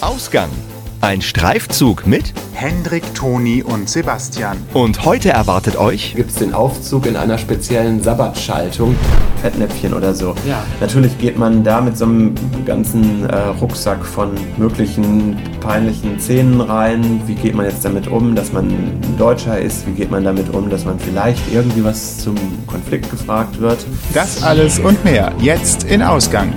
[0.00, 0.48] Ausgang.
[1.02, 4.56] Ein Streifzug mit Hendrik, Toni und Sebastian.
[4.72, 8.96] und heute erwartet euch gibt es den Aufzug in einer speziellen Sabbatschaltung,
[9.42, 10.34] Fettnäpfchen oder so.
[10.46, 10.62] Ja.
[10.80, 12.34] Natürlich geht man da mit so einem
[12.64, 17.20] ganzen äh, Rucksack von möglichen peinlichen Szenen rein.
[17.26, 19.86] Wie geht man jetzt damit um, dass man ein Deutscher ist?
[19.86, 22.36] Wie geht man damit um, dass man vielleicht irgendwie was zum
[22.66, 23.84] Konflikt gefragt wird?
[24.14, 26.54] Das alles und mehr jetzt in Ausgang.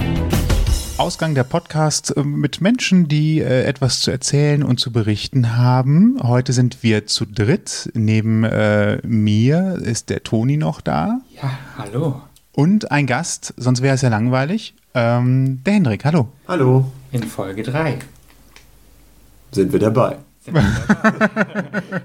[0.98, 6.18] Ausgang der Podcast äh, mit Menschen, die äh, etwas zu erzählen und zu berichten haben.
[6.22, 7.90] Heute sind wir zu dritt.
[7.96, 12.22] Neben äh, mir ist der Toni noch da Ja, hallo.
[12.54, 14.76] und ein Gast, sonst wäre es ja langweilig.
[14.94, 16.28] Ähm, der Hendrik, hallo.
[16.48, 17.98] Hallo, In Folge 3.
[19.52, 20.18] sind wir dabei.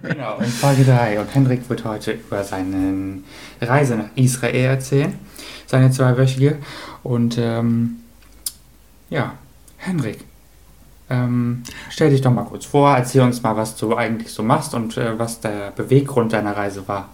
[0.02, 1.20] Genau, in Folge 3.
[1.20, 3.18] Und Hendrik wird heute über seine
[3.60, 5.12] Reise nach Israel erzählen.
[5.66, 6.58] Seine zweiwöchige.
[7.02, 7.96] Und ähm,
[9.10, 9.34] ja,
[9.76, 10.24] Hendrik,
[11.10, 14.74] ähm, stell dich doch mal kurz vor, erzähl uns mal, was du eigentlich so machst
[14.74, 17.08] und äh, was der Beweggrund deiner Reise war.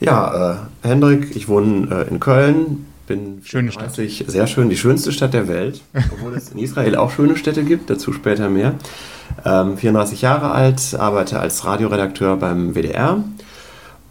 [0.00, 2.86] Ja, äh, Hendrik, ich wohne äh, in Köln.
[3.06, 3.92] Bin Schöne Stadt.
[3.92, 5.80] 34, Sehr schön, die schönste Stadt der Welt.
[6.12, 8.74] Obwohl es in Israel auch schöne Städte gibt, dazu später mehr.
[9.44, 13.22] Ähm, 34 Jahre alt, arbeite als Radioredakteur beim WDR.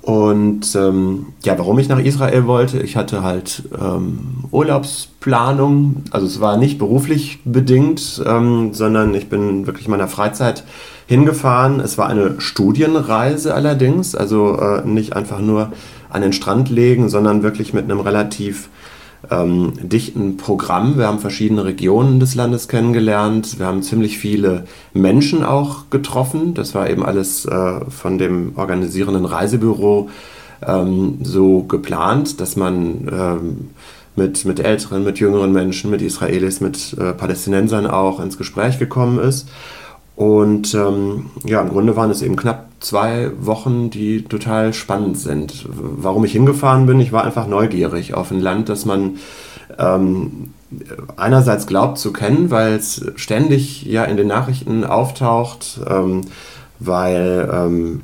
[0.01, 6.03] Und ähm, ja, warum ich nach Israel wollte, ich hatte halt ähm, Urlaubsplanung.
[6.11, 10.63] Also es war nicht beruflich bedingt, ähm, sondern ich bin wirklich in meiner Freizeit
[11.05, 11.79] hingefahren.
[11.79, 15.73] Es war eine Studienreise allerdings, also äh, nicht einfach nur
[16.09, 18.69] an den Strand legen, sondern wirklich mit einem relativ
[19.29, 20.97] ähm, dichten Programm.
[20.97, 23.59] Wir haben verschiedene Regionen des Landes kennengelernt.
[23.59, 26.53] Wir haben ziemlich viele Menschen auch getroffen.
[26.53, 30.09] Das war eben alles äh, von dem organisierenden Reisebüro
[30.65, 33.69] ähm, so geplant, dass man ähm,
[34.15, 39.19] mit, mit älteren, mit jüngeren Menschen, mit Israelis, mit äh, Palästinensern auch ins Gespräch gekommen
[39.19, 39.47] ist.
[40.19, 45.65] Und ähm, ja, im Grunde waren es eben knapp zwei Wochen, die total spannend sind.
[45.69, 49.15] Warum ich hingefahren bin, ich war einfach neugierig auf ein Land, das man
[49.77, 50.51] ähm,
[51.15, 56.23] einerseits glaubt zu kennen, weil es ständig ja in den Nachrichten auftaucht, ähm,
[56.79, 58.01] weil ähm,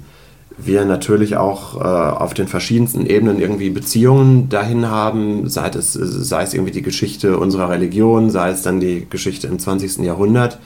[0.57, 6.43] wir natürlich auch äh, auf den verschiedensten Ebenen irgendwie Beziehungen dahin haben, sei es, sei
[6.43, 9.97] es irgendwie die Geschichte unserer Religion, sei es dann die Geschichte im 20.
[9.97, 10.59] Jahrhundert.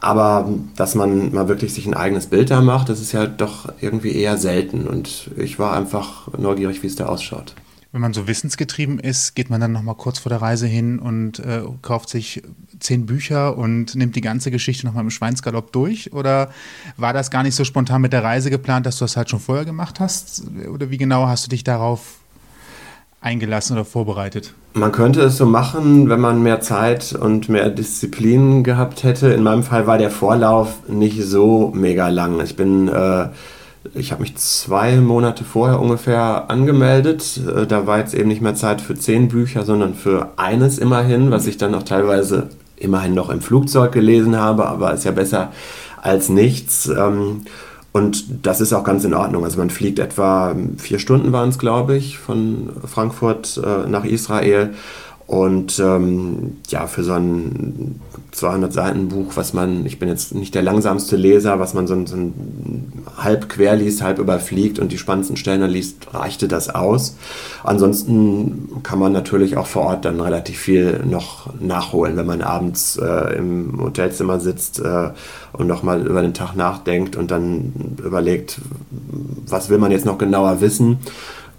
[0.00, 3.72] Aber dass man mal wirklich sich ein eigenes Bild da macht, das ist ja doch
[3.80, 4.86] irgendwie eher selten.
[4.86, 7.54] Und ich war einfach neugierig, wie es da ausschaut.
[7.92, 11.40] Wenn man so wissensgetrieben ist, geht man dann nochmal kurz vor der Reise hin und
[11.40, 12.40] äh, kauft sich
[12.78, 16.12] zehn Bücher und nimmt die ganze Geschichte nochmal im Schweinsgalopp durch?
[16.12, 16.50] Oder
[16.96, 19.40] war das gar nicht so spontan mit der Reise geplant, dass du das halt schon
[19.40, 20.44] vorher gemacht hast?
[20.72, 22.19] Oder wie genau hast du dich darauf
[23.20, 24.54] eingelassen oder vorbereitet?
[24.72, 29.28] Man könnte es so machen, wenn man mehr Zeit und mehr Disziplin gehabt hätte.
[29.28, 32.40] In meinem Fall war der Vorlauf nicht so mega lang.
[32.40, 33.28] Ich bin, äh,
[33.94, 37.40] ich habe mich zwei Monate vorher ungefähr angemeldet.
[37.46, 41.30] Äh, da war jetzt eben nicht mehr Zeit für zehn Bücher, sondern für eines immerhin,
[41.30, 45.52] was ich dann auch teilweise immerhin noch im Flugzeug gelesen habe, aber ist ja besser
[46.00, 46.86] als nichts.
[46.86, 47.42] Ähm,
[47.92, 49.44] und das ist auch ganz in Ordnung.
[49.44, 54.74] Also man fliegt etwa vier Stunden waren es, glaube ich, von Frankfurt äh, nach Israel.
[55.26, 58.00] Und ähm, ja, für so ein
[58.32, 62.06] 200 Seiten Buch, was man, ich bin jetzt nicht der langsamste Leser, was man so,
[62.06, 62.16] so
[63.16, 67.16] halb quer liest, halb überfliegt und die spannendsten Stellen dann liest, reichte das aus.
[67.64, 72.96] Ansonsten kann man natürlich auch vor Ort dann relativ viel noch nachholen, wenn man abends
[72.96, 75.10] äh, im Hotelzimmer sitzt äh,
[75.52, 78.60] und nochmal über den Tag nachdenkt und dann überlegt,
[79.46, 80.98] was will man jetzt noch genauer wissen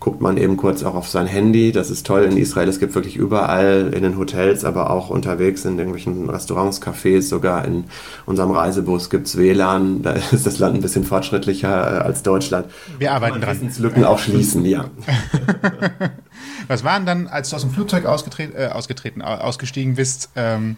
[0.01, 1.71] guckt man eben kurz auch auf sein Handy.
[1.71, 2.67] Das ist toll in Israel.
[2.67, 7.63] Es gibt wirklich überall in den Hotels, aber auch unterwegs in irgendwelchen Restaurants, Cafés, sogar
[7.65, 7.85] in
[8.25, 10.01] unserem Reisebus gibt es WLAN.
[10.01, 12.65] Da ist das Land ein bisschen fortschrittlicher äh, als Deutschland.
[12.97, 13.55] Wir arbeiten man dran.
[13.55, 14.89] Wissenslücken auch schließen, ja.
[16.67, 20.77] Was waren dann, als du aus dem Flugzeug ausgetreten, äh, ausgetreten, au- ausgestiegen bist, ähm,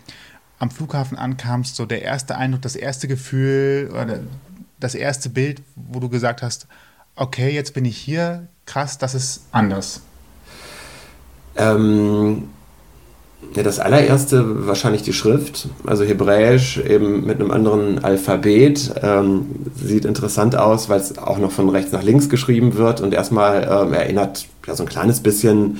[0.60, 4.20] am Flughafen ankamst, so der erste Eindruck, das erste Gefühl oder
[4.80, 6.68] das erste Bild, wo du gesagt hast,
[7.16, 10.02] okay, jetzt bin ich hier, krass, das ist anders.
[11.56, 12.50] Ähm,
[13.56, 18.96] ja, das allererste wahrscheinlich die Schrift, also Hebräisch eben mit einem anderen Alphabet.
[19.02, 19.46] Ähm,
[19.76, 23.68] sieht interessant aus, weil es auch noch von rechts nach links geschrieben wird und erstmal
[23.70, 25.80] ähm, erinnert ja so ein kleines bisschen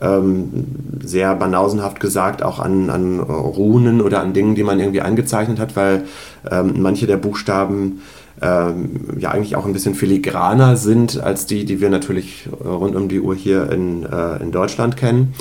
[0.00, 0.66] ähm,
[1.00, 5.76] sehr banausenhaft gesagt auch an, an Runen oder an Dingen, die man irgendwie eingezeichnet hat,
[5.76, 6.04] weil
[6.50, 8.02] ähm, manche der Buchstaben
[8.40, 13.08] ähm, ja eigentlich auch ein bisschen filigraner sind als die, die wir natürlich rund um
[13.08, 15.34] die Uhr hier in, äh, in Deutschland kennen.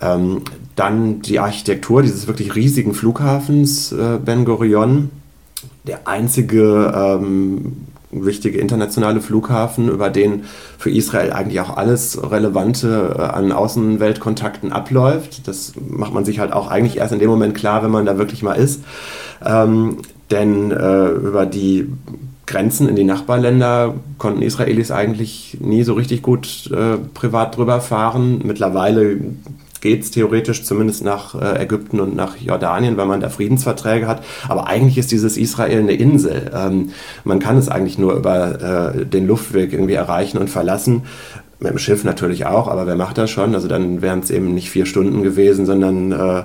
[0.00, 0.42] Ähm,
[0.74, 5.10] dann die Architektur dieses wirklich riesigen Flughafens äh, Ben Gurion.
[5.86, 10.44] der einzige ähm, wichtige internationale Flughafen, über den
[10.78, 15.48] für Israel eigentlich auch alles Relevante äh, an Außenweltkontakten abläuft.
[15.48, 18.18] Das macht man sich halt auch eigentlich erst in dem Moment klar, wenn man da
[18.18, 18.82] wirklich mal ist.
[19.44, 19.98] Ähm,
[20.32, 21.86] denn äh, über die
[22.46, 28.42] Grenzen in die Nachbarländer konnten Israelis eigentlich nie so richtig gut äh, privat drüber fahren.
[28.44, 29.18] Mittlerweile
[29.80, 34.24] geht es theoretisch zumindest nach äh, Ägypten und nach Jordanien, weil man da Friedensverträge hat.
[34.48, 36.50] Aber eigentlich ist dieses Israel eine Insel.
[36.54, 36.90] Ähm,
[37.24, 41.02] man kann es eigentlich nur über äh, den Luftweg irgendwie erreichen und verlassen.
[41.58, 43.54] Mit dem Schiff natürlich auch, aber wer macht das schon?
[43.54, 46.42] Also dann wären es eben nicht vier Stunden gewesen, sondern äh,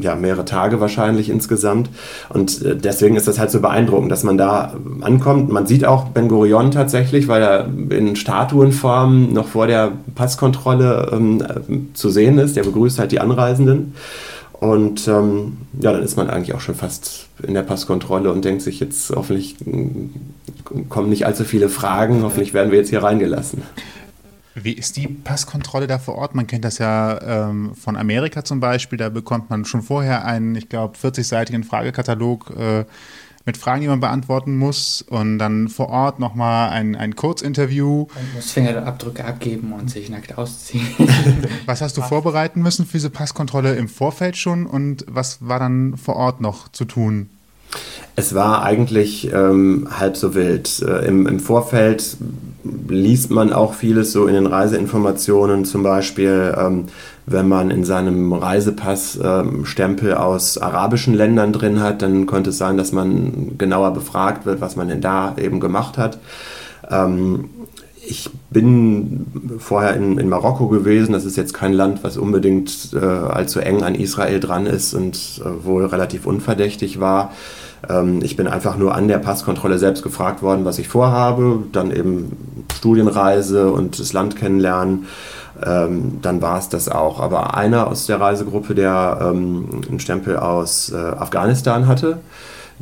[0.00, 1.90] ja, mehrere Tage wahrscheinlich insgesamt.
[2.28, 5.50] Und äh, deswegen ist das halt so beeindruckend, dass man da ankommt.
[5.50, 11.90] Man sieht auch Ben Gurion tatsächlich, weil er in Statuenform noch vor der Passkontrolle ähm,
[11.94, 12.56] zu sehen ist.
[12.56, 13.94] Der begrüßt halt die Anreisenden.
[14.60, 18.60] Und ähm, ja, dann ist man eigentlich auch schon fast in der Passkontrolle und denkt
[18.60, 23.62] sich jetzt, hoffentlich mm, kommen nicht allzu viele Fragen, hoffentlich werden wir jetzt hier reingelassen.
[24.54, 26.34] Wie ist die Passkontrolle da vor Ort?
[26.34, 28.98] Man kennt das ja ähm, von Amerika zum Beispiel.
[28.98, 32.84] Da bekommt man schon vorher einen, ich glaube, 40-seitigen Fragekatalog äh,
[33.44, 35.02] mit Fragen, die man beantworten muss.
[35.02, 38.06] Und dann vor Ort nochmal ein, ein Kurzinterview.
[38.14, 40.86] Man muss Fingerabdrücke abgeben und sich nackt ausziehen.
[41.66, 44.66] was hast du vorbereiten müssen für diese Passkontrolle im Vorfeld schon?
[44.66, 47.30] Und was war dann vor Ort noch zu tun?
[48.16, 50.82] Es war eigentlich ähm, halb so wild.
[50.82, 52.16] Äh, im, Im Vorfeld
[52.88, 56.86] liest man auch vieles so in den Reiseinformationen, zum Beispiel, ähm,
[57.26, 62.58] wenn man in seinem Reisepass ähm, Stempel aus arabischen Ländern drin hat, dann könnte es
[62.58, 66.18] sein, dass man genauer befragt wird, was man denn da eben gemacht hat.
[66.90, 67.50] Ähm,
[68.10, 69.26] ich bin
[69.58, 71.12] vorher in, in, Marokko gewesen.
[71.12, 75.40] Das ist jetzt kein Land, was unbedingt äh, allzu eng an Israel dran ist und
[75.44, 77.32] äh, wohl relativ unverdächtig war.
[77.88, 81.62] Ähm, ich bin einfach nur an der Passkontrolle selbst gefragt worden, was ich vorhabe.
[81.72, 85.06] Dann eben Studienreise und das Land kennenlernen.
[85.64, 87.20] Ähm, dann war es das auch.
[87.20, 92.18] Aber einer aus der Reisegruppe, der ähm, einen Stempel aus äh, Afghanistan hatte,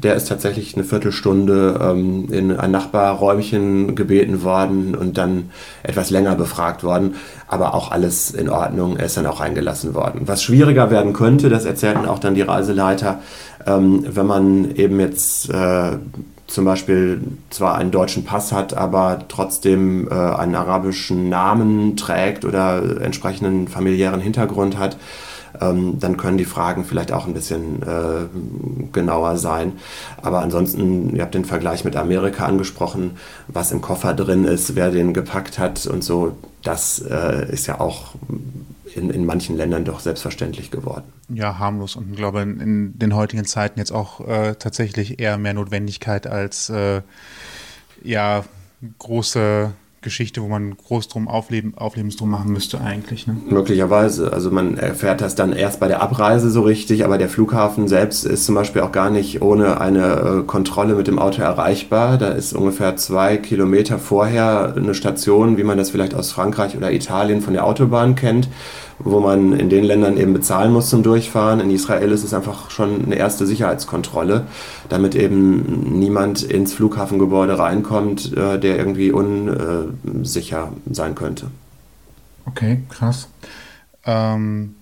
[0.02, 5.50] der ist tatsächlich eine Viertelstunde ähm, in ein Nachbarräumchen gebeten worden und dann
[5.82, 7.16] etwas länger befragt worden.
[7.48, 8.96] Aber auch alles in Ordnung.
[8.96, 10.22] Er ist dann auch eingelassen worden.
[10.26, 13.20] Was schwieriger werden könnte, das erzählten auch dann die Reiseleiter,
[13.66, 15.96] ähm, wenn man eben jetzt äh,
[16.46, 23.00] zum Beispiel zwar einen deutschen Pass hat, aber trotzdem äh, einen arabischen Namen trägt oder
[23.00, 24.96] entsprechenden familiären Hintergrund hat,
[25.60, 28.26] ähm, dann können die Fragen vielleicht auch ein bisschen äh,
[28.92, 29.72] genauer sein.
[30.22, 33.12] Aber ansonsten, ihr habt den Vergleich mit Amerika angesprochen,
[33.48, 37.80] was im Koffer drin ist, wer den gepackt hat und so, das äh, ist ja
[37.80, 38.14] auch
[38.94, 41.04] in, in manchen Ländern doch selbstverständlich geworden.
[41.28, 45.54] Ja, harmlos und ich glaube in, den heutigen Zeiten jetzt auch äh, tatsächlich eher mehr
[45.54, 47.02] Notwendigkeit als äh,
[48.02, 48.44] ja
[48.98, 49.72] große
[50.08, 53.26] Geschichte, wo man groß drum Aufleben, Auflebensdrum machen müsste eigentlich.
[53.26, 53.36] Ne?
[53.48, 54.32] Möglicherweise.
[54.32, 58.24] Also man erfährt das dann erst bei der Abreise so richtig, aber der Flughafen selbst
[58.24, 62.16] ist zum Beispiel auch gar nicht ohne eine äh, Kontrolle mit dem Auto erreichbar.
[62.16, 66.90] Da ist ungefähr zwei Kilometer vorher eine Station, wie man das vielleicht aus Frankreich oder
[66.90, 68.48] Italien von der Autobahn kennt
[68.98, 71.60] wo man in den Ländern eben bezahlen muss zum Durchfahren.
[71.60, 74.46] In Israel ist es einfach schon eine erste Sicherheitskontrolle,
[74.88, 81.50] damit eben niemand ins Flughafengebäude reinkommt, äh, der irgendwie unsicher sein könnte.
[82.46, 83.28] Okay, krass.
[84.04, 84.74] Ähm,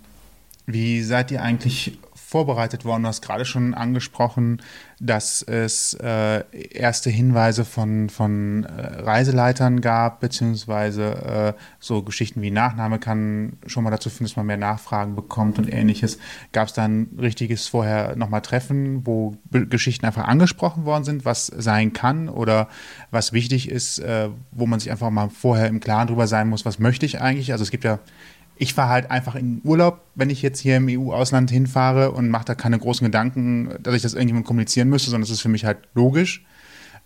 [0.66, 3.04] wie seid ihr eigentlich vorbereitet worden.
[3.04, 4.60] Du hast gerade schon angesprochen,
[4.98, 12.50] dass es äh, erste Hinweise von, von äh, Reiseleitern gab, beziehungsweise äh, so Geschichten wie
[12.50, 16.18] Nachname kann schon mal dazu führen, dass man mehr Nachfragen bekommt und ähnliches.
[16.52, 21.46] Gab es da ein richtiges vorher nochmal Treffen, wo Geschichten einfach angesprochen worden sind, was
[21.46, 22.68] sein kann oder
[23.10, 26.64] was wichtig ist, äh, wo man sich einfach mal vorher im Klaren drüber sein muss,
[26.64, 27.52] was möchte ich eigentlich?
[27.52, 27.98] Also es gibt ja
[28.56, 32.46] ich fahre halt einfach in Urlaub, wenn ich jetzt hier im EU-Ausland hinfahre und mache
[32.46, 35.64] da keine großen Gedanken, dass ich das irgendjemandem kommunizieren müsste, sondern es ist für mich
[35.64, 36.44] halt logisch.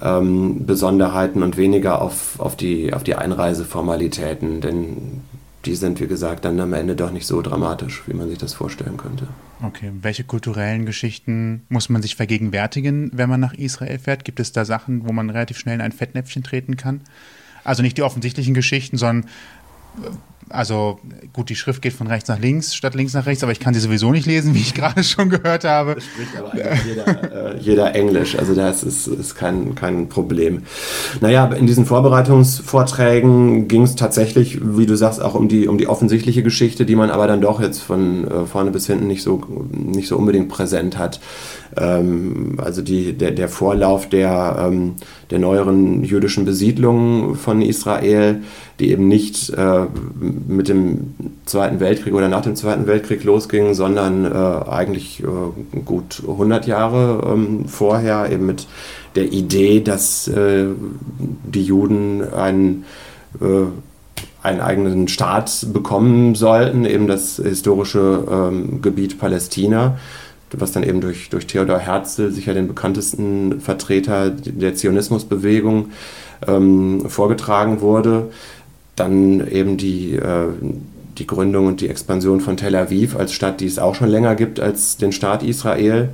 [0.00, 5.22] ähm, Besonderheiten und weniger auf, auf, die, auf die Einreiseformalitäten, denn
[5.66, 8.54] die sind, wie gesagt, dann am Ende doch nicht so dramatisch, wie man sich das
[8.54, 9.28] vorstellen könnte.
[9.62, 14.24] Okay, welche kulturellen Geschichten muss man sich vergegenwärtigen, wenn man nach Israel fährt?
[14.24, 17.00] Gibt es da Sachen, wo man relativ schnell in ein Fettnäpfchen treten kann?
[17.64, 19.28] Also nicht die offensichtlichen Geschichten, sondern
[20.02, 20.10] äh,
[20.48, 20.98] also
[21.32, 23.74] gut, die Schrift geht von rechts nach links statt links nach rechts, aber ich kann
[23.74, 25.96] sie sowieso nicht lesen, wie ich gerade schon gehört habe.
[25.96, 26.52] Das spricht aber
[26.86, 30.62] jeder, äh, jeder Englisch, also das ist, ist kein, kein Problem.
[31.20, 35.88] Naja, in diesen Vorbereitungsvorträgen ging es tatsächlich, wie du sagst, auch um die, um die
[35.88, 39.42] offensichtliche Geschichte, die man aber dann doch jetzt von äh, vorne bis hinten nicht so,
[39.70, 41.20] nicht so unbedingt präsent hat.
[41.76, 44.94] Ähm, also die, der, der Vorlauf der, ähm,
[45.30, 48.42] der neueren jüdischen Besiedlung von Israel,
[48.80, 49.86] die eben nicht äh,
[50.48, 51.14] mit dem
[51.44, 57.32] Zweiten Weltkrieg oder nach dem Zweiten Weltkrieg losging, sondern äh, eigentlich äh, gut 100 Jahre
[57.32, 58.66] ähm, vorher eben mit
[59.14, 60.66] der Idee, dass äh,
[61.18, 62.84] die Juden einen
[63.40, 63.66] äh,
[64.42, 69.98] einen eigenen Staat bekommen sollten, eben das historische ähm, Gebiet Palästina
[70.52, 75.90] was dann eben durch, durch Theodor Herzl, sicher den bekanntesten Vertreter der Zionismusbewegung,
[76.46, 78.30] ähm, vorgetragen wurde.
[78.94, 80.48] Dann eben die, äh,
[81.18, 84.34] die Gründung und die Expansion von Tel Aviv als Stadt, die es auch schon länger
[84.34, 86.10] gibt als den Staat Israel.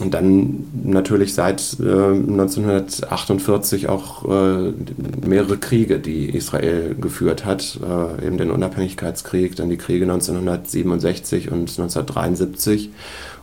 [0.00, 4.72] Und dann natürlich seit äh, 1948 auch äh,
[5.26, 7.78] mehrere Kriege, die Israel geführt hat.
[7.82, 12.90] Äh, eben den Unabhängigkeitskrieg, dann die Kriege 1967 und 1973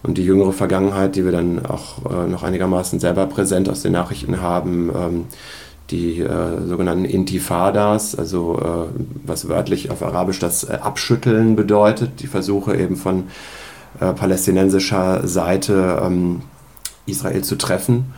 [0.03, 3.93] und die jüngere Vergangenheit, die wir dann auch äh, noch einigermaßen selber präsent aus den
[3.93, 5.25] Nachrichten haben, ähm,
[5.89, 12.27] die äh, sogenannten Intifadas, also äh, was wörtlich auf Arabisch das äh, Abschütteln bedeutet, die
[12.27, 13.25] Versuche eben von
[13.99, 16.41] äh, palästinensischer Seite ähm,
[17.05, 18.13] Israel zu treffen.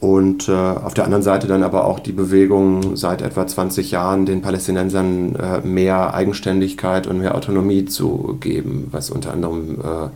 [0.00, 4.26] Und äh, auf der anderen Seite dann aber auch die Bewegung seit etwa 20 Jahren
[4.26, 10.08] den Palästinensern äh, mehr Eigenständigkeit und mehr Autonomie zu geben, was unter anderem äh,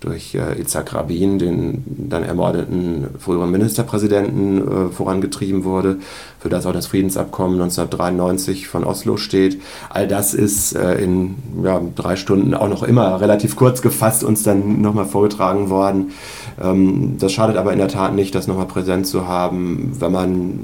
[0.00, 5.98] durch äh, Itzhak Rabin, den dann ermordeten früheren Ministerpräsidenten, äh, vorangetrieben wurde,
[6.38, 9.60] für das auch das Friedensabkommen 1993 von Oslo steht.
[9.90, 14.42] All das ist äh, in ja, drei Stunden auch noch immer relativ kurz gefasst uns
[14.42, 16.12] dann nochmal vorgetragen worden.
[16.60, 20.60] Ähm, das schadet aber in der Tat nicht, das nochmal präsent zu haben, wenn man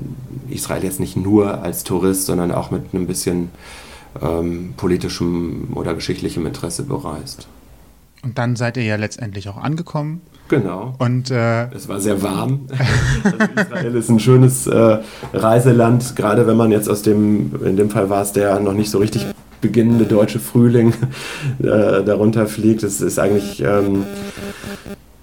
[0.49, 3.51] Israel jetzt nicht nur als Tourist, sondern auch mit einem bisschen
[4.23, 7.49] ähm, politischem oder geschichtlichem Interesse bereist.
[8.27, 10.21] Und dann seid ihr ja letztendlich auch angekommen.
[10.49, 10.97] Genau.
[10.99, 12.67] Und äh, es war sehr warm.
[13.23, 14.99] also Israel ist ein schönes äh,
[15.33, 18.91] Reiseland, gerade wenn man jetzt aus dem, in dem Fall war es der noch nicht
[18.91, 19.27] so richtig
[19.61, 20.93] beginnende deutsche Frühling
[21.61, 22.83] äh, darunter fliegt.
[22.83, 24.05] Es ist eigentlich ähm,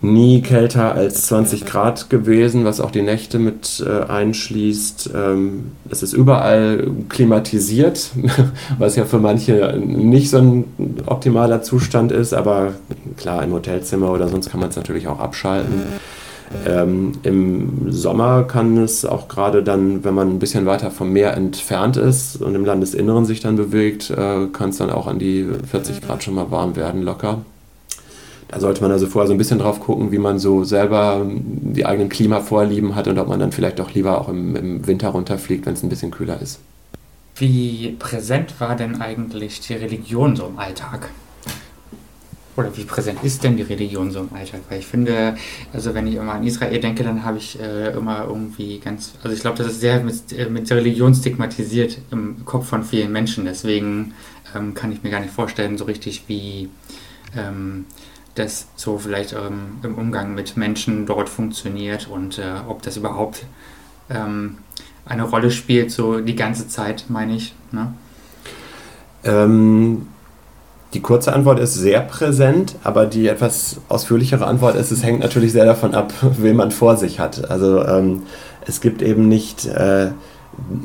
[0.04, 5.12] nie kälter als 20 Grad gewesen, was auch die Nächte mit äh, einschließt.
[5.16, 8.12] Ähm, es ist überall klimatisiert,
[8.78, 10.66] was ja für manche nicht so ein
[11.06, 12.74] optimaler Zustand ist, aber
[13.16, 15.84] klar, im Hotelzimmer oder sonst kann man es natürlich auch abschalten.
[16.68, 21.36] Ähm, Im Sommer kann es auch gerade dann, wenn man ein bisschen weiter vom Meer
[21.36, 25.48] entfernt ist und im Landesinneren sich dann bewegt, äh, kann es dann auch an die
[25.72, 27.40] 40 Grad schon mal warm werden, locker.
[28.54, 31.88] Da sollte man also vorher so ein bisschen drauf gucken, wie man so selber die
[31.88, 35.66] eigenen Klimavorlieben hat und ob man dann vielleicht auch lieber auch im, im Winter runterfliegt,
[35.66, 36.60] wenn es ein bisschen kühler ist.
[37.36, 41.10] Wie präsent war denn eigentlich die Religion so im Alltag?
[42.56, 44.62] Oder wie präsent ist denn die Religion so im Alltag?
[44.70, 45.36] Weil ich finde,
[45.74, 49.36] also wenn ich immer an Israel denke, dann habe ich äh, immer irgendwie ganz, also
[49.36, 53.46] ich glaube, das ist sehr mit, äh, mit Religion stigmatisiert im Kopf von vielen Menschen.
[53.46, 54.14] Deswegen
[54.56, 56.70] ähm, kann ich mir gar nicht vorstellen, so richtig wie
[57.36, 57.86] ähm,
[58.36, 63.46] das so vielleicht ähm, im Umgang mit Menschen dort funktioniert und äh, ob das überhaupt
[64.10, 64.58] ähm,
[65.06, 67.54] eine Rolle spielt, so die ganze Zeit, meine ich.
[67.72, 67.94] Ne?
[69.24, 70.08] Ähm,
[70.94, 75.52] die kurze Antwort ist sehr präsent, aber die etwas ausführlichere Antwort ist, es hängt natürlich
[75.52, 77.50] sehr davon ab, wen man vor sich hat.
[77.50, 78.24] Also ähm,
[78.66, 80.12] es gibt eben nicht äh,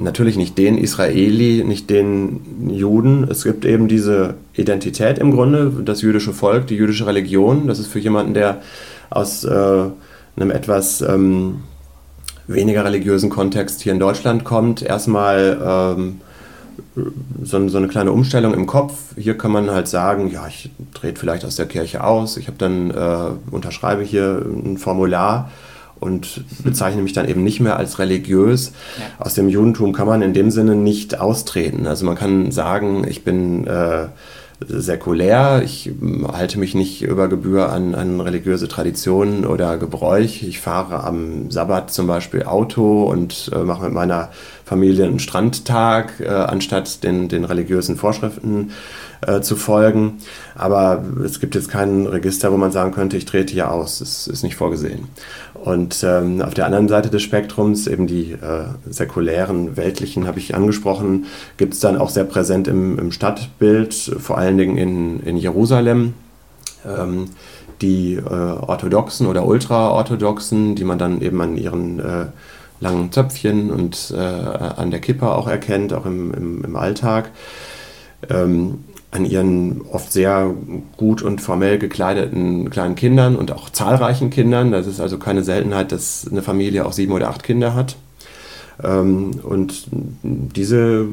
[0.01, 3.25] natürlich nicht den Israeli, nicht den Juden.
[3.31, 7.67] Es gibt eben diese Identität im Grunde, das jüdische Volk, die jüdische Religion.
[7.67, 8.63] Das ist für jemanden, der
[9.11, 9.85] aus äh,
[10.37, 11.61] einem etwas ähm,
[12.47, 15.59] weniger religiösen Kontext hier in Deutschland kommt, erstmal
[15.97, 16.21] ähm,
[17.43, 18.95] so, so, eine kleine Umstellung im Kopf.
[19.17, 22.59] Hier kann man halt sagen, ja, ich trete vielleicht aus der Kirche aus, ich habe
[22.59, 25.51] dann äh, unterschreibe hier ein Formular
[26.01, 28.73] und bezeichne mich dann eben nicht mehr als religiös.
[28.99, 29.25] Ja.
[29.25, 31.87] Aus dem Judentum kann man in dem Sinne nicht austreten.
[31.87, 34.07] Also man kann sagen, ich bin äh,
[34.67, 35.91] säkulär, ich
[36.33, 40.43] halte mich nicht über Gebühr an, an religiöse Traditionen oder Gebräuch.
[40.43, 44.31] Ich fahre am Sabbat zum Beispiel Auto und äh, mache mit meiner
[44.65, 48.73] Familienstrandtag, äh, anstatt den, den religiösen Vorschriften
[49.27, 50.19] äh, zu folgen.
[50.55, 53.99] Aber es gibt jetzt kein Register, wo man sagen könnte, ich trete hier aus.
[53.99, 55.09] Das ist nicht vorgesehen.
[55.55, 60.55] Und ähm, auf der anderen Seite des Spektrums, eben die äh, säkulären, weltlichen, habe ich
[60.55, 65.37] angesprochen, gibt es dann auch sehr präsent im, im, Stadtbild, vor allen Dingen in, in
[65.37, 66.15] Jerusalem.
[66.87, 67.31] Ähm,
[67.83, 72.27] die äh, orthodoxen oder ultraorthodoxen, die man dann eben an ihren äh,
[72.81, 77.31] langen Zöpfchen und äh, an der Kippe auch erkennt, auch im, im, im Alltag.
[78.29, 80.55] Ähm, an ihren oft sehr
[80.97, 84.71] gut und formell gekleideten kleinen Kindern und auch zahlreichen Kindern.
[84.71, 87.97] Das ist also keine Seltenheit, dass eine Familie auch sieben oder acht Kinder hat.
[88.83, 89.87] Ähm, und
[90.23, 91.07] diese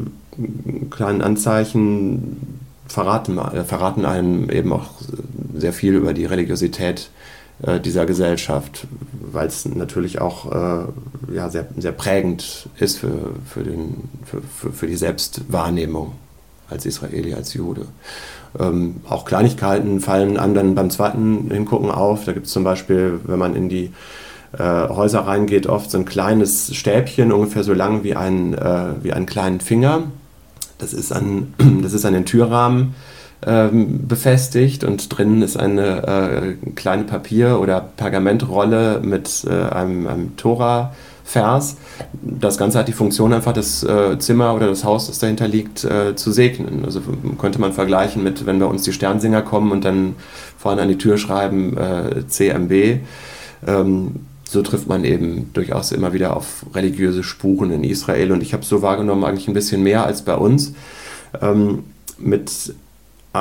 [0.89, 4.89] kleinen Anzeichen verraten, äh, verraten einem eben auch
[5.55, 7.09] sehr viel über die Religiosität
[7.63, 8.87] äh, dieser Gesellschaft,
[9.31, 14.71] weil es natürlich auch äh, ja, sehr, sehr prägend ist für, für, den, für, für,
[14.73, 16.11] für die Selbstwahrnehmung
[16.69, 17.85] als Israeli, als Jude.
[18.59, 22.25] Ähm, auch Kleinigkeiten fallen einem dann beim zweiten Hingucken auf.
[22.25, 23.91] Da gibt es zum Beispiel, wenn man in die
[24.57, 29.13] äh, Häuser reingeht, oft so ein kleines Stäbchen, ungefähr so lang wie ein, äh, wie
[29.13, 30.03] einen kleinen Finger.
[30.77, 32.95] Das ist an, das ist an den Türrahmen
[33.45, 40.37] ähm, befestigt und drinnen ist eine äh, kleine Papier- oder Pergamentrolle mit äh, einem, einem
[40.37, 40.93] Tora.
[41.25, 41.75] Vers.
[42.21, 45.83] Das Ganze hat die Funktion, einfach das äh, Zimmer oder das Haus, das dahinter liegt,
[45.83, 46.85] äh, zu segnen.
[46.85, 47.01] Also
[47.39, 50.15] könnte man vergleichen mit, wenn bei uns die Sternsinger kommen und dann
[50.57, 52.99] vorne an die Tür schreiben äh, CMB.
[53.67, 54.11] Ähm,
[54.43, 58.31] so trifft man eben durchaus immer wieder auf religiöse Spuren in Israel.
[58.31, 60.73] Und ich habe es so wahrgenommen, eigentlich ein bisschen mehr als bei uns.
[61.41, 61.85] Ähm,
[62.19, 62.75] mit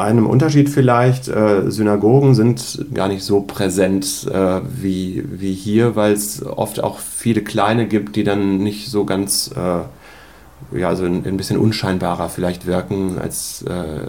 [0.03, 6.13] einem Unterschied vielleicht, äh, Synagogen sind gar nicht so präsent äh, wie, wie hier, weil
[6.13, 11.25] es oft auch viele kleine gibt, die dann nicht so ganz, äh, ja, also ein,
[11.27, 14.09] ein, bisschen unscheinbarer vielleicht wirken als äh,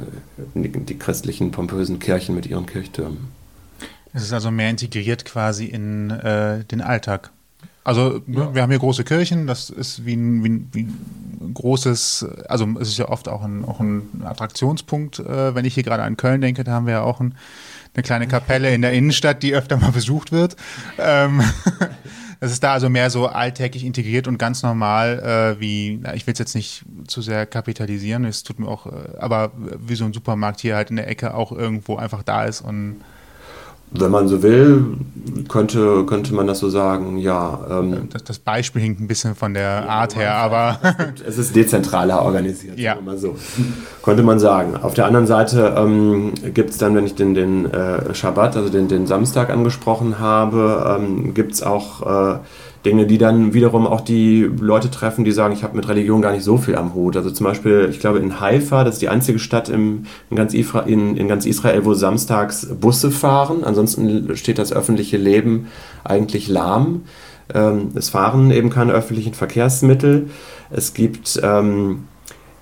[0.54, 3.28] die, die, christlichen pompösen Kirchen mit ihren Kirchtürmen.
[4.14, 7.32] Es ist also mehr integriert quasi in äh, den Alltag.
[7.86, 8.54] Also ja.
[8.54, 12.68] wir haben hier große Kirchen, das ist wie ein, wie ein, wie ein großes, also
[12.80, 15.20] es ist ja oft auch ein, auch ein Attraktionspunkt.
[15.20, 17.36] Äh, wenn ich hier gerade an Köln denke, da haben wir ja auch ein,
[17.94, 20.56] eine kleine Kapelle in der Innenstadt, die öfter mal besucht wird.
[20.98, 21.44] Ähm,
[22.40, 25.20] das ist da also mehr so alltäglich integriert und ganz normal,
[25.58, 28.88] äh, wie, na, ich will es jetzt nicht zu sehr kapitalisieren, es tut mir auch,
[28.88, 32.46] äh, aber wie so ein Supermarkt hier halt in der Ecke auch irgendwo einfach da
[32.46, 33.02] ist und
[33.92, 34.98] wenn man so will,
[35.48, 37.60] könnte, könnte man das so sagen, ja.
[37.70, 40.80] Ähm, das, das, Beispiel hinkt ein bisschen von der ja, Art her, aber.
[41.26, 42.96] Es ist dezentraler organisiert, ja.
[43.00, 43.36] mal so.
[44.04, 44.76] Könnte man sagen.
[44.76, 48.70] Auf der anderen Seite ähm, gibt es dann, wenn ich den, den äh, Schabbat, also
[48.70, 52.36] den, den Samstag angesprochen habe, ähm, gibt es auch.
[52.36, 52.40] Äh,
[52.86, 56.32] Dinge, die dann wiederum auch die Leute treffen, die sagen, ich habe mit Religion gar
[56.32, 57.18] nicht so viel am Hut.
[57.18, 60.54] Also zum Beispiel, ich glaube in Haifa, das ist die einzige Stadt im, in, ganz
[60.54, 63.64] in, in ganz Israel, wo samstags Busse fahren.
[63.64, 65.68] Ansonsten steht das öffentliche Leben
[66.04, 67.02] eigentlich lahm.
[67.54, 70.30] Ähm, es fahren eben keine öffentlichen Verkehrsmittel.
[70.70, 71.40] Es gibt...
[71.44, 72.06] Ähm,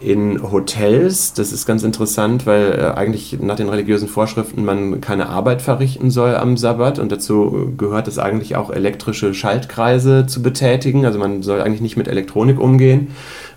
[0.04, 1.34] in Hotels.
[1.34, 6.12] Das ist ganz interessant, weil äh, eigentlich nach den religiösen Vorschriften man keine Arbeit verrichten
[6.12, 11.06] soll am Sabbat und dazu gehört es eigentlich auch elektrische Schaltkreise zu betätigen.
[11.06, 13.10] Also man soll eigentlich nicht mit Elektronik umgehen.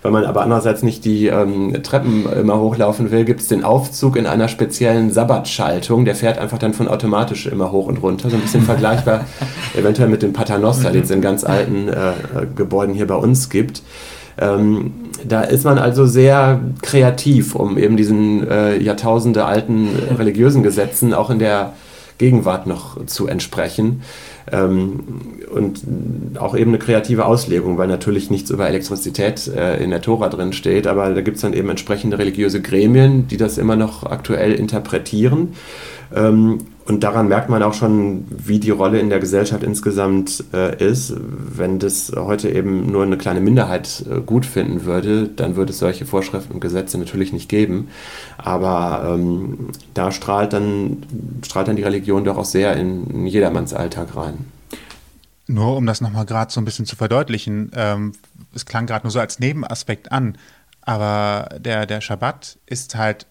[0.03, 4.15] Wenn man aber andererseits nicht die ähm, Treppen immer hochlaufen will, gibt es den Aufzug
[4.15, 6.05] in einer speziellen Sabbatschaltung.
[6.05, 8.29] Der fährt einfach dann von automatisch immer hoch und runter.
[8.29, 9.25] So ein bisschen vergleichbar
[9.77, 12.13] eventuell mit dem Paternoster, den es in ganz alten äh,
[12.55, 13.81] Gebäuden hier bei uns gibt.
[14.39, 14.91] Ähm,
[15.25, 21.29] da ist man also sehr kreativ, um eben diesen äh, Jahrtausende alten religiösen Gesetzen auch
[21.29, 21.73] in der
[22.17, 24.01] Gegenwart noch zu entsprechen.
[24.51, 24.99] Ähm,
[25.51, 25.81] und
[26.39, 30.53] auch eben eine kreative Auslegung, weil natürlich nichts über Elektrizität äh, in der Tora drin
[30.53, 34.53] steht, aber da gibt es dann eben entsprechende religiöse Gremien, die das immer noch aktuell
[34.53, 35.53] interpretieren.
[36.15, 40.81] Ähm, und daran merkt man auch schon, wie die Rolle in der Gesellschaft insgesamt äh,
[40.81, 41.13] ist.
[41.17, 45.79] Wenn das heute eben nur eine kleine Minderheit äh, gut finden würde, dann würde es
[45.79, 47.89] solche Vorschriften und Gesetze natürlich nicht geben.
[48.37, 51.03] Aber ähm, da strahlt dann,
[51.45, 54.45] strahlt dann die Religion doch auch sehr in, in jedermanns Alltag rein.
[55.45, 58.13] Nur um das nochmal gerade so ein bisschen zu verdeutlichen, ähm,
[58.55, 60.37] es klang gerade nur so als Nebenaspekt an,
[60.81, 63.25] aber der, der Schabbat ist halt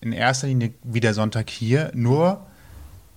[0.00, 2.46] in erster Linie wie der Sonntag hier, nur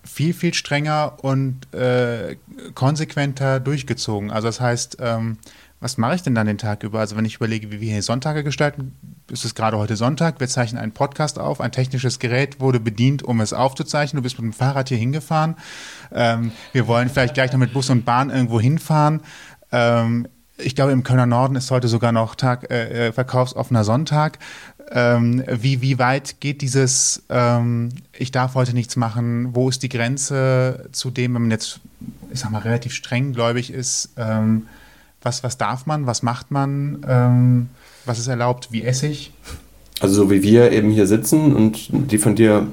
[0.06, 2.38] viel, viel strenger und äh,
[2.74, 4.32] konsequenter durchgezogen.
[4.32, 5.38] Also das heißt, ähm,
[5.82, 7.00] was mache ich denn dann den Tag über?
[7.00, 8.96] Also wenn ich überlege, wie wir hier Sonntage gestalten,
[9.30, 13.24] ist es gerade heute Sonntag, wir zeichnen einen Podcast auf, ein technisches Gerät wurde bedient,
[13.24, 14.22] um es aufzuzeichnen.
[14.22, 15.56] Du bist mit dem Fahrrad hier hingefahren.
[16.14, 19.22] Ähm, wir wollen vielleicht gleich noch mit Bus und Bahn irgendwo hinfahren.
[19.72, 24.40] Ähm, ich glaube, im Kölner Norden ist heute sogar noch Tag, äh, äh, verkaufsoffener Sonntag.
[24.92, 29.56] Ähm, wie, wie weit geht dieses, ähm, ich darf heute nichts machen?
[29.56, 31.80] Wo ist die Grenze zu dem, wenn man jetzt,
[32.32, 34.10] ich sag mal, relativ streng gläubig ist?
[34.18, 34.68] Ähm,
[35.22, 36.06] was, was darf man?
[36.06, 37.04] Was macht man?
[37.08, 37.70] Ähm,
[38.06, 38.70] was ist erlaubt?
[38.72, 39.32] Wie esse ich?
[40.00, 42.68] Also so wie wir eben hier sitzen und die von dir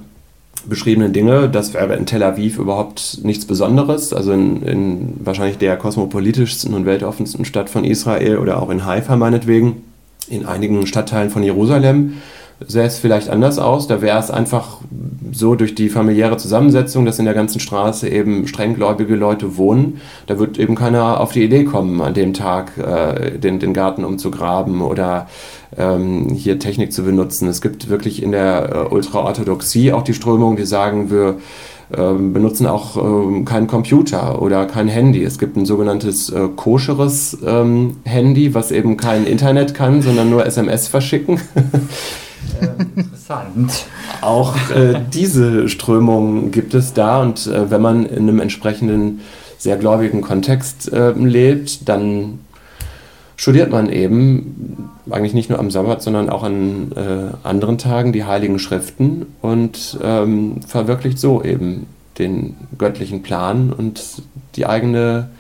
[0.67, 4.13] beschriebenen Dinge, das wäre in Tel Aviv überhaupt nichts Besonderes.
[4.13, 9.17] Also in, in wahrscheinlich der kosmopolitischsten und weltoffensten Stadt von Israel oder auch in Haifa
[9.17, 9.83] meinetwegen,
[10.33, 12.15] in einigen Stadtteilen von Jerusalem
[12.67, 13.87] sähe es vielleicht anders aus.
[13.87, 14.79] Da wäre es einfach
[15.33, 20.01] so durch die familiäre Zusammensetzung, dass in der ganzen Straße eben strenggläubige Leute wohnen.
[20.27, 24.05] Da wird eben keiner auf die Idee kommen, an dem Tag äh, den, den Garten
[24.05, 25.29] umzugraben oder
[25.77, 27.49] ähm, hier Technik zu benutzen.
[27.49, 31.37] Es gibt wirklich in der äh, Ultraorthodoxie auch die Strömung, die sagen, wir
[31.97, 35.23] benutzen auch ähm, keinen Computer oder kein Handy.
[35.23, 40.47] Es gibt ein sogenanntes äh, koscheres ähm, Handy, was eben kein Internet kann, sondern nur
[40.47, 41.41] SMS verschicken.
[42.97, 43.87] interessant.
[44.21, 49.21] Auch äh, diese Strömung gibt es da und äh, wenn man in einem entsprechenden
[49.59, 52.41] sehr gläubigen Kontext äh, lebt, dann
[53.43, 58.23] studiert man eben eigentlich nicht nur am Sabbat, sondern auch an äh, anderen Tagen die
[58.23, 61.89] heiligen Schriften und ähm, verwirklicht so eben
[62.21, 64.23] den göttlichen Plan und
[64.55, 65.31] die eigene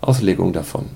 [0.00, 0.86] Auslegung davon.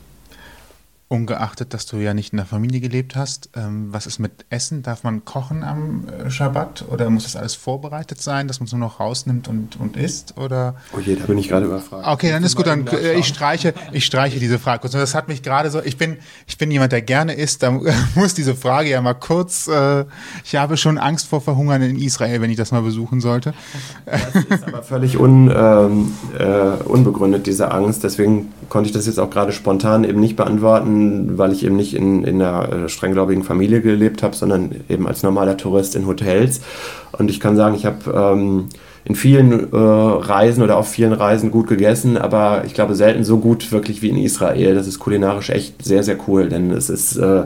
[1.08, 4.82] Ungeachtet, dass du ja nicht in der Familie gelebt hast, ähm, was ist mit Essen?
[4.82, 8.72] Darf man kochen am äh, Schabbat oder muss das alles vorbereitet sein, dass man es
[8.72, 10.36] nur noch rausnimmt und, und isst?
[10.36, 10.74] Oder?
[10.96, 12.08] Oh je, da bin ich gerade überfragt.
[12.08, 14.94] Okay, dann ist gut, dann äh, ich streiche, ich streiche diese Frage kurz.
[14.94, 16.16] Das hat mich gerade so, ich bin,
[16.48, 17.70] ich bin jemand, der gerne isst, da
[18.16, 20.06] muss diese Frage ja mal kurz, äh,
[20.44, 23.54] ich habe schon Angst vor Verhungern in Israel, wenn ich das mal besuchen sollte.
[24.06, 28.02] Das ist aber völlig un, ähm, äh, unbegründet, diese Angst.
[28.02, 30.95] Deswegen konnte ich das jetzt auch gerade spontan eben nicht beantworten
[31.38, 35.22] weil ich eben nicht in, in einer äh, strenggläubigen Familie gelebt habe, sondern eben als
[35.22, 36.61] normaler Tourist in Hotels.
[37.12, 38.68] Und ich kann sagen, ich habe ähm,
[39.04, 43.38] in vielen äh, Reisen oder auf vielen Reisen gut gegessen, aber ich glaube selten so
[43.38, 44.74] gut wirklich wie in Israel.
[44.74, 47.44] Das ist kulinarisch echt sehr, sehr cool, denn es ist äh,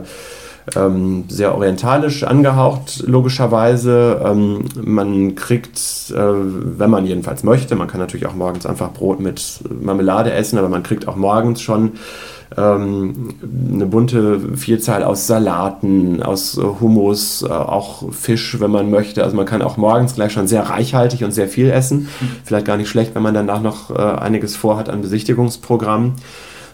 [0.75, 4.21] ähm, sehr orientalisch angehaucht, logischerweise.
[4.23, 5.79] Ähm, man kriegt,
[6.11, 10.57] äh, wenn man jedenfalls möchte, man kann natürlich auch morgens einfach Brot mit Marmelade essen,
[10.57, 11.93] aber man kriegt auch morgens schon
[12.57, 13.35] ähm,
[13.73, 19.23] eine bunte Vielzahl aus Salaten, aus Hummus, äh, auch Fisch, wenn man möchte.
[19.23, 22.09] Also man kann auch morgens gleich schon sehr reichhaltig und sehr viel essen.
[22.43, 26.13] Vielleicht gar nicht schlecht, wenn man danach noch äh, einiges vorhat an Besichtigungsprogrammen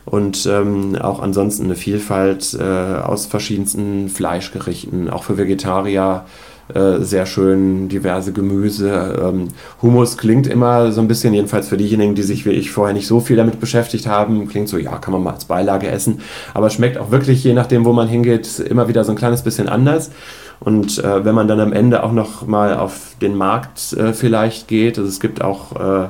[0.05, 6.25] und ähm, auch ansonsten eine Vielfalt äh, aus verschiedensten Fleischgerichten, auch für Vegetarier
[6.73, 9.19] äh, sehr schön diverse Gemüse.
[9.23, 9.49] Ähm,
[9.81, 13.07] Hummus klingt immer so ein bisschen, jedenfalls für diejenigen, die sich wie ich vorher nicht
[13.07, 16.19] so viel damit beschäftigt haben, klingt so, ja, kann man mal als Beilage essen.
[16.53, 19.69] Aber schmeckt auch wirklich, je nachdem, wo man hingeht, immer wieder so ein kleines bisschen
[19.69, 20.11] anders.
[20.59, 24.67] Und äh, wenn man dann am Ende auch noch mal auf den Markt äh, vielleicht
[24.67, 26.07] geht, also es gibt auch äh,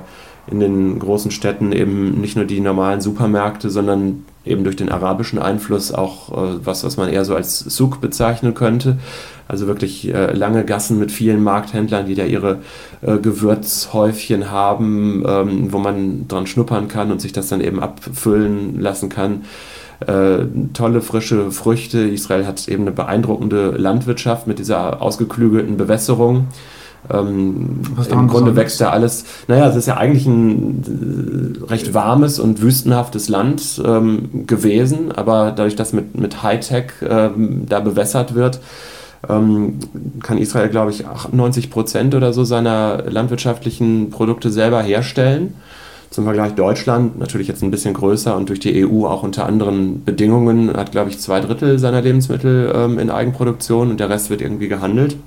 [0.49, 5.39] in den großen Städten eben nicht nur die normalen Supermärkte, sondern eben durch den arabischen
[5.39, 8.97] Einfluss auch äh, was, was man eher so als Souk bezeichnen könnte.
[9.47, 12.59] Also wirklich äh, lange Gassen mit vielen Markthändlern, die da ihre
[13.01, 18.79] äh, Gewürzhäufchen haben, ähm, wo man dran schnuppern kann und sich das dann eben abfüllen
[18.79, 19.43] lassen kann.
[19.99, 21.99] Äh, tolle frische Früchte.
[21.99, 26.47] Israel hat eben eine beeindruckende Landwirtschaft mit dieser ausgeklügelten Bewässerung.
[27.11, 29.25] Ähm, Im Grunde wächst ja alles.
[29.47, 35.53] Naja, es ist ja eigentlich ein äh, recht warmes und wüstenhaftes Land ähm, gewesen, aber
[35.55, 38.59] dadurch, dass mit, mit Hightech ähm, da bewässert wird,
[39.29, 39.79] ähm,
[40.21, 45.55] kann Israel, glaube ich, 98 Prozent oder so seiner landwirtschaftlichen Produkte selber herstellen.
[46.09, 50.05] Zum Vergleich Deutschland, natürlich jetzt ein bisschen größer und durch die EU auch unter anderen
[50.05, 54.41] Bedingungen, hat, glaube ich, zwei Drittel seiner Lebensmittel ähm, in Eigenproduktion und der Rest wird
[54.41, 55.17] irgendwie gehandelt.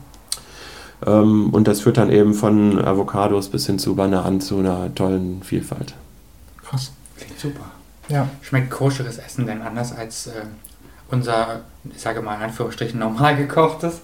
[1.07, 5.43] Ähm, und das führt dann eben von Avocados bis hin zu Bananen zu einer tollen
[5.43, 5.95] Vielfalt.
[6.65, 7.65] Krass, klingt super.
[8.09, 8.29] Ja.
[8.43, 10.43] Schmeckt koscheres Essen denn anders als äh,
[11.11, 11.61] unser,
[11.95, 14.01] ich sage mal in Anführungsstrichen, normal gekochtes?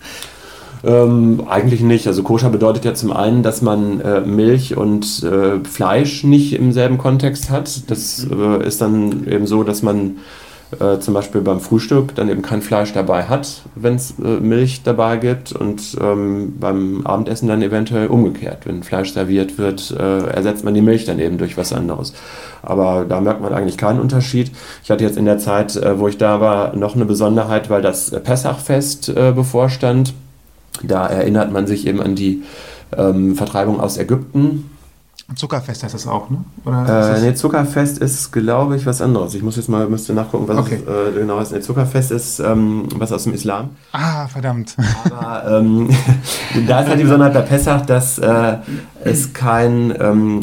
[0.84, 2.06] Ähm, eigentlich nicht.
[2.06, 6.72] Also koscher bedeutet ja zum einen, dass man äh, Milch und äh, Fleisch nicht im
[6.72, 7.90] selben Kontext hat.
[7.90, 8.60] Das mhm.
[8.60, 10.18] äh, ist dann eben so, dass man
[10.80, 14.82] äh, zum Beispiel beim Frühstück dann eben kein Fleisch dabei hat, wenn es äh, Milch
[14.82, 18.66] dabei gibt und ähm, beim Abendessen dann eventuell umgekehrt.
[18.66, 22.14] Wenn Fleisch serviert wird, äh, ersetzt man die Milch dann eben durch was anderes.
[22.62, 24.50] Aber da merkt man eigentlich keinen Unterschied.
[24.82, 27.82] Ich hatte jetzt in der Zeit, äh, wo ich da war, noch eine Besonderheit, weil
[27.82, 30.14] das Pessachfest äh, bevorstand.
[30.82, 32.42] Da erinnert man sich eben an die
[32.96, 34.70] ähm, Vertreibung aus Ägypten
[35.34, 36.44] Zuckerfest heißt das auch, ne?
[36.64, 39.34] Oder äh, nee, Zuckerfest ist, glaube ich, was anderes.
[39.34, 40.80] Ich muss jetzt mal müsste nachgucken, was okay.
[40.86, 41.50] es äh, genau ist.
[41.50, 43.70] Nee, Zuckerfest ist ähm, was aus dem Islam.
[43.90, 44.76] Ah, verdammt.
[45.04, 45.90] Aber ähm,
[46.68, 48.58] da ist halt die Besonderheit bei Pessach, dass äh,
[49.02, 50.40] es kein ähm,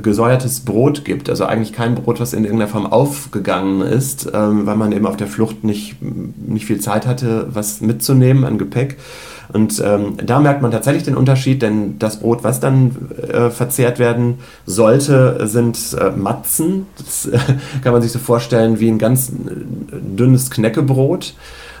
[0.00, 1.28] gesäuertes Brot gibt.
[1.28, 5.16] Also eigentlich kein Brot, was in irgendeiner Form aufgegangen ist, ähm, weil man eben auf
[5.16, 8.96] der Flucht nicht, nicht viel Zeit hatte, was mitzunehmen an Gepäck.
[9.52, 13.98] Und ähm, da merkt man tatsächlich den Unterschied, denn das Brot, was dann äh, verzehrt
[13.98, 16.86] werden sollte, sind äh, Matzen.
[16.98, 17.38] Das äh,
[17.82, 19.32] kann man sich so vorstellen wie ein ganz äh,
[19.90, 21.34] dünnes Knäckebrot.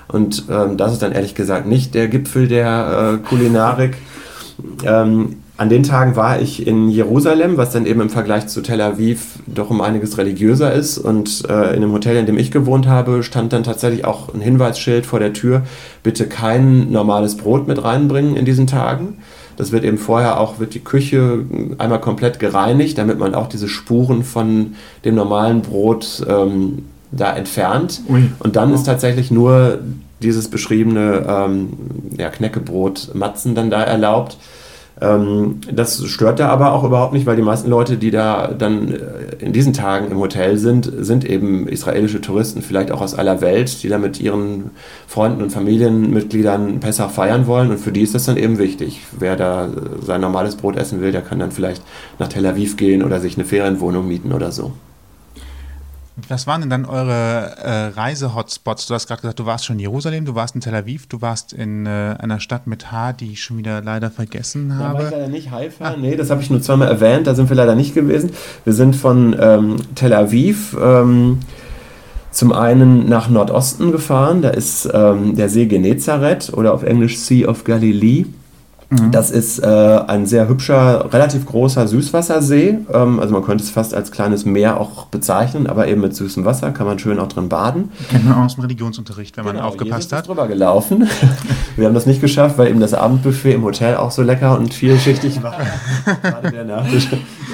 [0.08, 3.96] Und ähm, das ist dann ehrlich gesagt nicht der Gipfel der äh, Kulinarik.
[4.84, 8.80] Ähm, an den Tagen war ich in Jerusalem, was dann eben im Vergleich zu Tel
[8.80, 10.96] Aviv doch um einiges religiöser ist.
[10.96, 14.40] Und äh, in dem Hotel, in dem ich gewohnt habe, stand dann tatsächlich auch ein
[14.40, 15.60] Hinweisschild vor der Tür,
[16.02, 19.18] bitte kein normales Brot mit reinbringen in diesen Tagen.
[19.58, 21.44] Das wird eben vorher auch, wird die Küche
[21.76, 28.00] einmal komplett gereinigt, damit man auch diese Spuren von dem normalen Brot ähm, da entfernt.
[28.08, 28.30] Ui.
[28.38, 29.80] Und dann ist tatsächlich nur
[30.22, 31.68] dieses beschriebene ähm,
[32.16, 34.38] ja, Knäckebrot Matzen dann da erlaubt.
[35.00, 38.92] Ähm, das stört da aber auch überhaupt nicht, weil die meisten Leute, die da dann
[38.92, 38.98] äh,
[39.38, 43.82] in diesen Tagen im Hotel sind, sind eben israelische Touristen, vielleicht auch aus aller Welt,
[43.82, 44.70] die da mit ihren
[45.06, 47.70] Freunden und Familienmitgliedern Pessach feiern wollen.
[47.70, 49.00] Und für die ist das dann eben wichtig.
[49.18, 49.68] Wer da
[50.04, 51.82] sein normales Brot essen will, der kann dann vielleicht
[52.18, 54.72] nach Tel Aviv gehen oder sich eine Ferienwohnung mieten oder so.
[56.28, 58.86] Was waren denn dann eure äh, Reise-Hotspots?
[58.86, 61.20] Du hast gerade gesagt, du warst schon in Jerusalem, du warst in Tel Aviv, du
[61.20, 64.94] warst in äh, einer Stadt mit H, die ich schon wieder leider vergessen habe.
[64.94, 65.84] Da war ich leider nicht, Haifa.
[65.84, 65.96] Ah.
[65.96, 68.30] Nee, das habe ich nur zweimal erwähnt, da sind wir leider nicht gewesen.
[68.64, 71.40] Wir sind von ähm, Tel Aviv ähm,
[72.30, 77.48] zum einen nach Nordosten gefahren, da ist ähm, der See Genezareth oder auf Englisch Sea
[77.48, 78.26] of Galilee.
[78.90, 79.12] Mhm.
[79.12, 82.78] Das ist äh, ein sehr hübscher, relativ großer Süßwassersee.
[82.92, 86.44] Ähm, also man könnte es fast als kleines Meer auch bezeichnen, aber eben mit süßem
[86.44, 87.92] Wasser kann man schön auch drin baden.
[88.10, 90.26] Kennt man aus dem Religionsunterricht, wenn genau, man aufgepasst hat.
[90.26, 91.08] drüber gelaufen.
[91.76, 94.74] Wir haben das nicht geschafft, weil eben das Abendbuffet im Hotel auch so lecker und
[94.74, 95.56] vielschichtig war.
[96.22, 97.08] Gerade der Nachtisch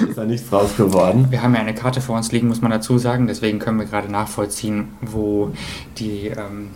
[0.07, 1.27] ist da nichts draus geworden.
[1.29, 3.27] Wir haben ja eine Karte vor uns liegen, muss man dazu sagen.
[3.27, 5.51] Deswegen können wir gerade nachvollziehen, wo
[5.99, 6.69] die ähm,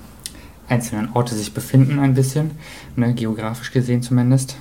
[0.71, 2.51] einzelnen Orte sich befinden, ein bisschen,
[2.95, 4.55] ne, geografisch gesehen zumindest.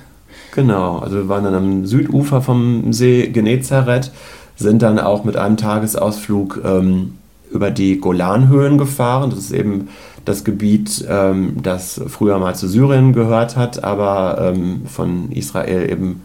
[0.53, 4.11] Genau, also wir waren dann am Südufer vom See Genezareth,
[4.55, 7.17] sind dann auch mit einem Tagesausflug ähm,
[7.51, 9.29] über die Golanhöhen gefahren.
[9.29, 9.89] Das ist eben
[10.25, 16.21] das Gebiet, ähm, das früher mal zu Syrien gehört hat, aber ähm, von Israel eben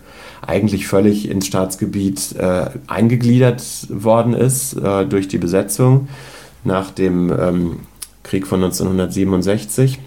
[0.47, 6.09] eigentlich völlig ins Staatsgebiet äh, eingegliedert worden ist äh, durch die Besetzung
[6.63, 7.81] nach dem ähm,
[8.27, 9.99] Krieg von 1967.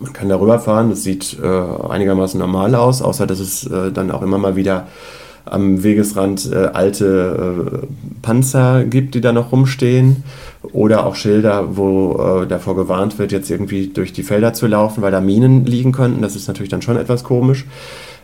[0.00, 4.10] Man kann darüber fahren, das sieht äh, einigermaßen normal aus, außer dass es äh, dann
[4.10, 4.86] auch immer mal wieder
[5.44, 7.86] am Wegesrand äh, alte äh,
[8.22, 10.24] Panzer gibt, die da noch rumstehen.
[10.72, 15.02] Oder auch Schilder, wo äh, davor gewarnt wird, jetzt irgendwie durch die Felder zu laufen,
[15.02, 16.20] weil da Minen liegen könnten.
[16.20, 17.64] Das ist natürlich dann schon etwas komisch.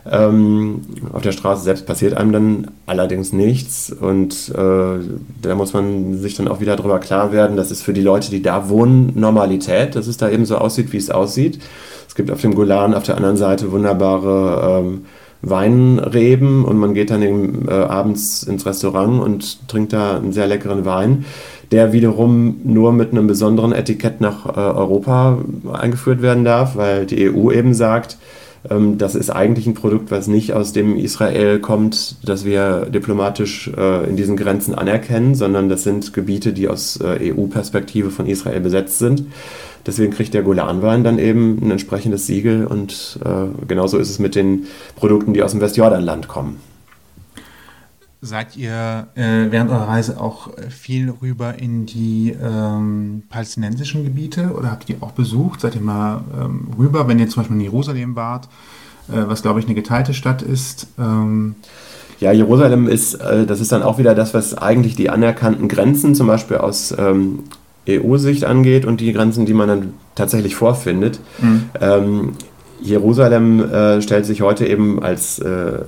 [0.09, 0.81] Ähm,
[1.13, 4.99] auf der Straße selbst passiert einem dann allerdings nichts und äh,
[5.41, 8.29] da muss man sich dann auch wieder darüber klar werden, das ist für die Leute,
[8.29, 11.59] die da wohnen, Normalität, dass es da eben so aussieht, wie es aussieht.
[12.07, 15.05] Es gibt auf dem Golan auf der anderen Seite wunderbare ähm,
[15.41, 20.45] Weinreben und man geht dann eben äh, abends ins Restaurant und trinkt da einen sehr
[20.45, 21.25] leckeren Wein,
[21.71, 25.39] der wiederum nur mit einem besonderen Etikett nach äh, Europa
[25.73, 28.17] eingeführt werden darf, weil die EU eben sagt,
[28.69, 34.09] das ist eigentlich ein Produkt, was nicht aus dem Israel kommt, das wir diplomatisch äh,
[34.09, 38.99] in diesen Grenzen anerkennen, sondern das sind Gebiete, die aus äh, EU-Perspektive von Israel besetzt
[38.99, 39.25] sind.
[39.85, 44.35] Deswegen kriegt der Golanwein dann eben ein entsprechendes Siegel und äh, genauso ist es mit
[44.35, 46.59] den Produkten, die aus dem Westjordanland kommen.
[48.25, 54.71] Seid ihr äh, während eurer Reise auch viel rüber in die ähm, palästinensischen Gebiete oder
[54.71, 55.61] habt ihr die auch besucht?
[55.61, 58.45] Seid ihr mal ähm, rüber, wenn ihr zum Beispiel in Jerusalem wart,
[59.09, 60.87] äh, was glaube ich eine geteilte Stadt ist?
[60.97, 61.53] Ähm
[62.19, 66.15] ja, Jerusalem ist, äh, das ist dann auch wieder das, was eigentlich die anerkannten Grenzen
[66.15, 67.43] zum Beispiel aus ähm,
[67.87, 71.19] EU-Sicht angeht und die Grenzen, die man dann tatsächlich vorfindet.
[71.39, 71.69] Mhm.
[72.81, 75.79] Jerusalem äh, stellt sich heute eben als äh,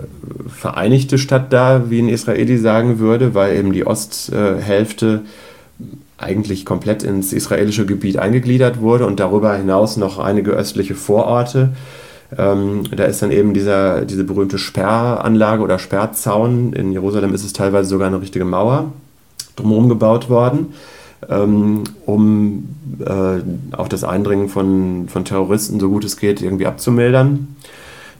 [0.47, 5.21] vereinigte Stadt dar, wie ein Israeli sagen würde, weil eben die Osthälfte
[6.17, 11.73] eigentlich komplett ins israelische Gebiet eingegliedert wurde und darüber hinaus noch einige östliche Vororte.
[12.35, 16.73] Ähm, da ist dann eben dieser, diese berühmte Sperranlage oder Sperrzaun.
[16.73, 18.91] In Jerusalem ist es teilweise sogar eine richtige Mauer
[19.55, 20.73] drumherum gebaut worden
[21.29, 27.55] ähm, um äh, auch das Eindringen von, von Terroristen, so gut es geht, irgendwie abzumildern.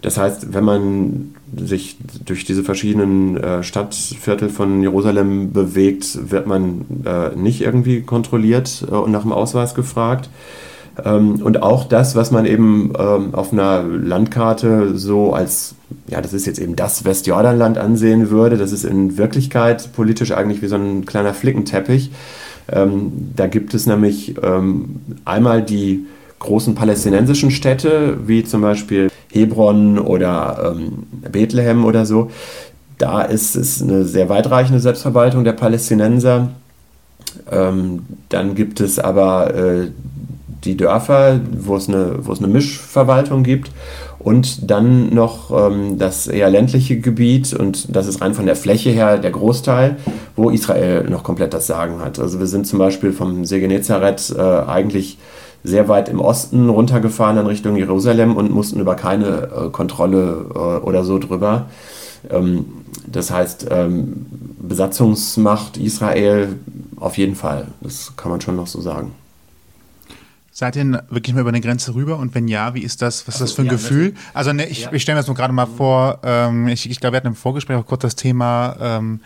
[0.01, 6.85] Das heißt, wenn man sich durch diese verschiedenen äh, Stadtviertel von Jerusalem bewegt, wird man
[7.05, 10.29] äh, nicht irgendwie kontrolliert äh, und nach dem Ausweis gefragt.
[11.03, 15.75] Ähm, und auch das, was man eben ähm, auf einer Landkarte so als,
[16.07, 20.61] ja, das ist jetzt eben das Westjordanland ansehen würde, das ist in Wirklichkeit politisch eigentlich
[20.61, 22.11] wie so ein kleiner Flickenteppich.
[22.69, 26.05] Ähm, da gibt es nämlich ähm, einmal die
[26.39, 32.29] großen palästinensischen Städte, wie zum Beispiel Hebron oder ähm, Bethlehem oder so.
[32.97, 36.49] Da ist es eine sehr weitreichende Selbstverwaltung der Palästinenser.
[37.51, 39.87] Ähm, dann gibt es aber äh,
[40.63, 43.71] die Dörfer, wo es, eine, wo es eine Mischverwaltung gibt.
[44.27, 48.89] Und dann noch ähm, das eher ländliche Gebiet, und das ist rein von der Fläche
[48.89, 49.95] her der Großteil,
[50.35, 52.19] wo Israel noch komplett das Sagen hat.
[52.19, 55.17] Also wir sind zum Beispiel vom See Genezareth äh, eigentlich
[55.63, 60.57] sehr weit im Osten runtergefahren in Richtung Jerusalem und mussten über keine äh, Kontrolle äh,
[60.85, 61.67] oder so drüber.
[62.29, 62.65] Ähm,
[63.09, 64.25] das heißt, ähm,
[64.59, 66.57] Besatzungsmacht Israel
[66.99, 69.13] auf jeden Fall, das kann man schon noch so sagen.
[70.59, 72.17] Seid ihr wirklich mal über eine Grenze rüber?
[72.17, 73.27] Und wenn ja, wie ist das?
[73.27, 74.15] Was ist das für ein ja, Gefühl?
[74.33, 74.91] Also ne, ich, ja.
[74.91, 76.21] ich stelle mir das nur gerade mal vor.
[76.23, 78.75] Ähm, ich, ich glaube, wir hatten im Vorgespräch auch kurz das Thema.
[78.79, 79.21] Ähm,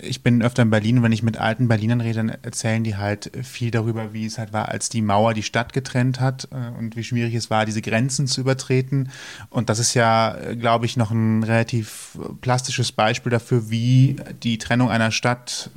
[0.00, 2.96] ich bin öfter in Berlin und wenn ich mit alten Berlinern rede, dann erzählen die
[2.96, 6.78] halt viel darüber, wie es halt war, als die Mauer die Stadt getrennt hat äh,
[6.78, 9.10] und wie schwierig es war, diese Grenzen zu übertreten.
[9.50, 14.88] Und das ist ja, glaube ich, noch ein relativ plastisches Beispiel dafür, wie die Trennung
[14.88, 15.68] einer Stadt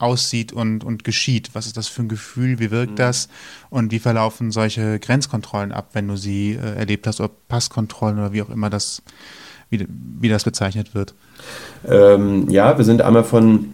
[0.00, 1.50] aussieht und, und geschieht.
[1.52, 2.58] Was ist das für ein Gefühl?
[2.58, 2.96] Wie wirkt mhm.
[2.96, 3.28] das?
[3.68, 8.32] Und wie verlaufen solche Grenzkontrollen ab, wenn du sie äh, erlebt hast, oder Passkontrollen oder
[8.32, 9.02] wie auch immer das,
[9.68, 11.14] wie, wie das bezeichnet wird?
[11.86, 13.72] Ähm, ja, wir sind einmal von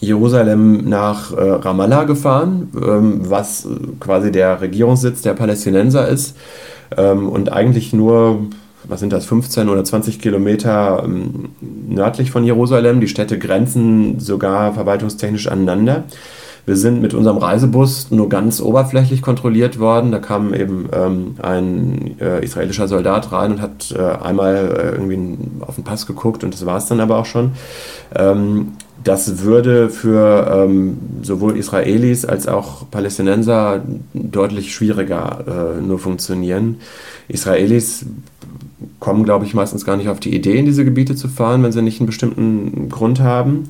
[0.00, 3.66] Jerusalem nach äh, Ramallah gefahren, ähm, was
[3.98, 6.36] quasi der Regierungssitz der Palästinenser ist
[6.96, 8.46] ähm, und eigentlich nur,
[8.88, 13.00] was sind das, 15 oder 20 Kilometer ähm, nördlich von Jerusalem.
[13.00, 16.04] Die Städte grenzen sogar verwaltungstechnisch aneinander.
[16.66, 20.10] Wir sind mit unserem Reisebus nur ganz oberflächlich kontrolliert worden.
[20.10, 25.38] Da kam eben ähm, ein äh, israelischer Soldat rein und hat äh, einmal äh, irgendwie
[25.60, 27.52] auf den Pass geguckt und das war es dann aber auch schon.
[28.16, 28.72] Ähm,
[29.04, 36.80] das würde für ähm, sowohl Israelis als auch Palästinenser deutlich schwieriger äh, nur funktionieren.
[37.28, 38.04] Israelis
[39.00, 41.72] kommen, glaube ich, meistens gar nicht auf die Idee, in diese Gebiete zu fahren, wenn
[41.72, 43.68] sie nicht einen bestimmten Grund haben.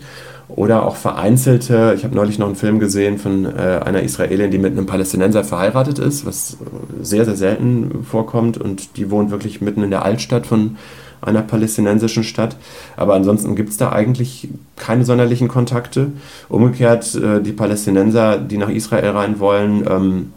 [0.48, 4.58] Oder auch vereinzelte, ich habe neulich noch einen Film gesehen von äh, einer Israelin, die
[4.58, 6.56] mit einem Palästinenser verheiratet ist, was
[7.02, 10.76] sehr, sehr selten vorkommt und die wohnt wirklich mitten in der Altstadt von
[11.20, 12.56] einer palästinensischen Stadt.
[12.96, 16.12] Aber ansonsten gibt es da eigentlich keine sonderlichen Kontakte.
[16.48, 20.32] Umgekehrt, äh, die Palästinenser, die nach Israel rein wollen, ähm,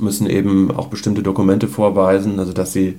[0.00, 2.98] müssen eben auch bestimmte Dokumente vorweisen, also dass sie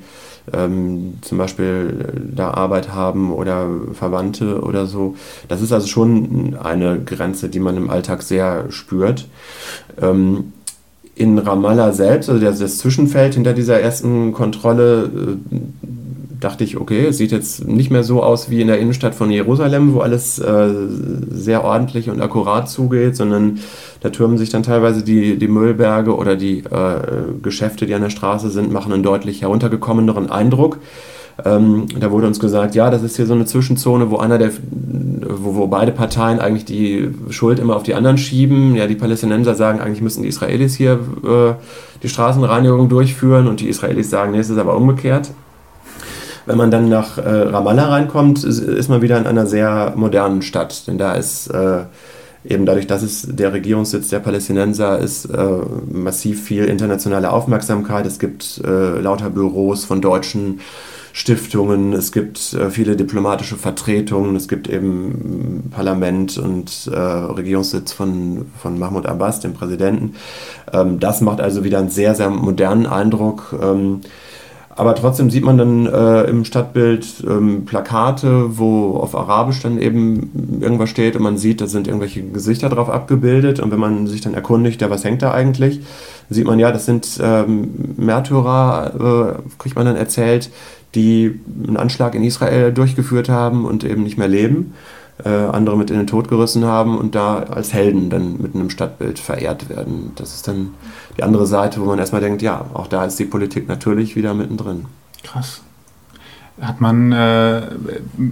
[0.54, 5.16] ähm, zum Beispiel äh, da Arbeit haben oder Verwandte oder so.
[5.48, 9.28] Das ist also schon eine Grenze, die man im Alltag sehr spürt.
[10.02, 10.54] Ähm,
[11.16, 15.10] in Ramallah selbst, also das, das Zwischenfeld hinter dieser ersten Kontrolle,
[15.52, 15.58] äh,
[16.40, 19.32] dachte ich, okay, es sieht jetzt nicht mehr so aus wie in der Innenstadt von
[19.32, 20.70] Jerusalem, wo alles äh,
[21.30, 23.60] sehr ordentlich und akkurat zugeht, sondern
[24.02, 27.00] da türmen sich dann teilweise die, die Müllberge oder die äh,
[27.42, 30.80] Geschäfte, die an der Straße sind, machen einen deutlich heruntergekommeneren Eindruck.
[31.46, 34.52] Ähm, da wurde uns gesagt, ja, das ist hier so eine Zwischenzone, wo einer der,
[34.52, 38.76] wo, wo beide Parteien eigentlich die Schuld immer auf die anderen schieben.
[38.76, 41.54] Ja, die Palästinenser sagen, eigentlich müssen die Israelis hier äh,
[42.02, 45.30] die Straßenreinigung durchführen und die Israelis sagen, nee, es ist aber umgekehrt.
[46.48, 50.42] Wenn man dann nach äh, Ramallah reinkommt, ist, ist, man wieder in einer sehr modernen
[50.42, 51.82] Stadt, denn da ist äh,
[52.46, 55.46] eben dadurch, dass es der Regierungssitz der Palästinenser ist, äh,
[55.92, 58.06] massiv viel internationale Aufmerksamkeit.
[58.06, 60.62] Es gibt äh, lauter Büros von deutschen
[61.12, 68.46] Stiftungen, es gibt äh, viele diplomatische Vertretungen, es gibt eben Parlament und äh, Regierungssitz von,
[68.58, 70.16] von Mahmoud Abbas, dem Präsidenten.
[70.72, 73.54] Ähm, das macht also wieder einen sehr, sehr modernen Eindruck.
[73.62, 74.00] Ähm,
[74.78, 80.60] aber trotzdem sieht man dann äh, im Stadtbild ähm, Plakate, wo auf Arabisch dann eben
[80.62, 83.60] irgendwas steht und man sieht, da sind irgendwelche Gesichter drauf abgebildet.
[83.60, 85.82] Und wenn man sich dann erkundigt, ja, was hängt da eigentlich,
[86.30, 90.52] sieht man ja, das sind ähm, Märtyrer, äh, kriegt man dann erzählt,
[90.94, 94.74] die einen Anschlag in Israel durchgeführt haben und eben nicht mehr leben
[95.24, 98.70] äh, andere mit in den Tod gerissen haben und da als Helden dann mit einem
[98.70, 100.12] Stadtbild verehrt werden.
[100.16, 100.74] Das ist dann
[101.18, 104.34] die andere Seite, wo man erstmal denkt, ja, auch da ist die Politik natürlich wieder
[104.34, 104.86] mittendrin.
[105.24, 105.62] Krass.
[106.62, 107.62] Hat man, äh,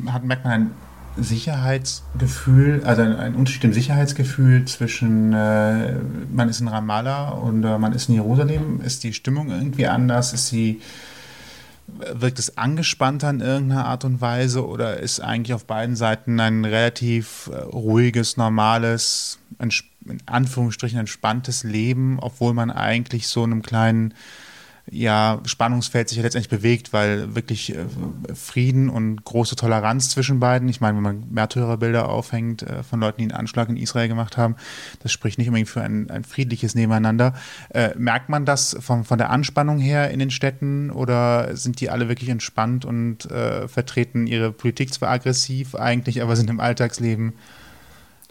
[0.08, 0.72] hat, merkt man ein
[1.18, 5.94] Sicherheitsgefühl, also ein, Unterschied im Sicherheitsgefühl zwischen, äh,
[6.34, 8.82] man ist in Ramallah und äh, man ist in Jerusalem?
[8.82, 10.34] Ist die Stimmung irgendwie anders?
[10.34, 10.82] Ist sie
[11.88, 16.66] wirkt es angespannter in irgendeiner Art und Weise oder ist eigentlich auf beiden Seiten ein
[16.66, 19.72] relativ äh, ruhiges, normales, in
[20.26, 24.14] Anführungsstrichen entspanntes Leben, obwohl man eigentlich so einem kleinen
[24.92, 27.86] ja, Spannungsfeld sich ja letztendlich bewegt, weil wirklich äh,
[28.36, 33.18] Frieden und große Toleranz zwischen beiden, ich meine, wenn man Märtyrerbilder aufhängt äh, von Leuten,
[33.18, 34.56] die einen Anschlag in Israel gemacht haben,
[35.02, 37.34] das spricht nicht unbedingt für ein, ein friedliches Nebeneinander.
[37.70, 41.90] Äh, merkt man das von, von der Anspannung her in den Städten oder sind die
[41.90, 47.34] alle wirklich entspannt und äh, vertreten ihre Politik zwar aggressiv eigentlich, aber sind im Alltagsleben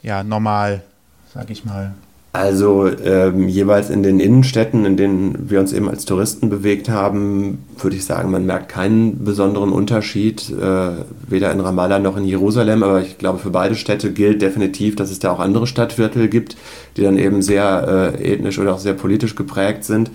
[0.02, 0.84] ja normal,
[1.32, 1.94] sag ich mal?
[2.35, 7.64] Also ähm, jeweils in den Innenstädten, in denen wir uns eben als Touristen bewegt haben,
[7.78, 10.89] würde ich sagen, man merkt keinen besonderen Unterschied, äh,
[11.28, 12.82] weder in Ramallah noch in Jerusalem.
[12.82, 16.57] Aber ich glaube, für beide Städte gilt definitiv, dass es da auch andere Stadtviertel gibt,
[16.97, 20.11] die dann eben sehr äh, ethnisch oder auch sehr politisch geprägt sind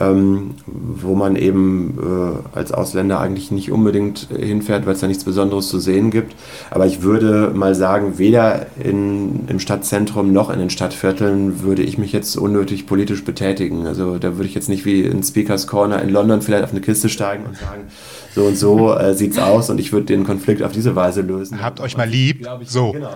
[0.00, 5.24] ähm, wo man eben äh, als Ausländer eigentlich nicht unbedingt hinfährt, weil es da nichts
[5.24, 6.34] Besonderes zu sehen gibt.
[6.70, 11.98] Aber ich würde mal sagen, weder in, im Stadtzentrum noch in den Stadtvierteln würde ich
[11.98, 13.86] mich jetzt unnötig politisch betätigen.
[13.86, 16.80] Also da würde ich jetzt nicht wie in Speakers Corner in London vielleicht auf eine
[16.80, 17.82] Kiste steigen und sagen,
[18.34, 21.62] so und so äh, sieht's aus und ich würde den Konflikt auf diese Weise lösen.
[21.62, 22.46] Habt euch mal lieb.
[22.60, 22.92] Ich, so.
[22.92, 23.14] Genau.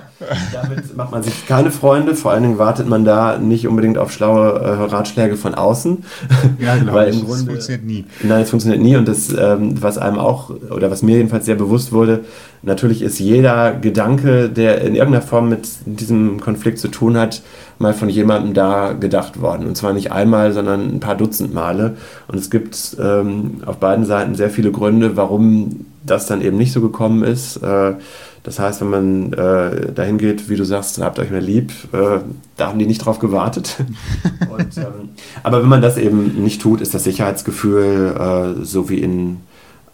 [0.53, 4.13] Damit macht man sich keine Freunde, vor allen Dingen wartet man da nicht unbedingt auf
[4.13, 6.05] schlaue äh, Ratschläge von außen.
[6.59, 6.95] Ja, genau.
[6.95, 8.05] Weil im Grunde, das funktioniert nie.
[8.23, 11.55] Nein, es funktioniert nie und das, ähm, was einem auch, oder was mir jedenfalls sehr
[11.55, 12.25] bewusst wurde,
[12.67, 17.43] natürlich ist jeder Gedanke, der in irgendeiner Form mit diesem Konflikt zu tun hat,
[17.79, 19.67] mal von jemandem da gedacht worden.
[19.67, 21.97] Und zwar nicht einmal, sondern ein paar Dutzend Male.
[22.29, 26.73] Und es gibt ähm, auf beiden Seiten sehr viele Gründe, warum das dann eben nicht
[26.73, 27.57] so gekommen ist.
[27.59, 27.95] Äh,
[28.43, 32.19] das heißt, wenn man äh, dahin geht, wie du sagst, habt euch mehr lieb, äh,
[32.57, 33.77] da haben die nicht drauf gewartet.
[34.51, 35.11] Und, ähm,
[35.43, 38.15] aber wenn man das eben nicht tut, ist das Sicherheitsgefühl,
[38.61, 39.39] äh, so wie in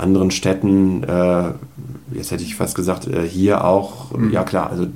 [0.02, 1.52] anderen Städten, äh,
[2.12, 4.30] jetzt hätte ich fast gesagt, äh, hier auch, mhm.
[4.30, 4.86] ja klar, also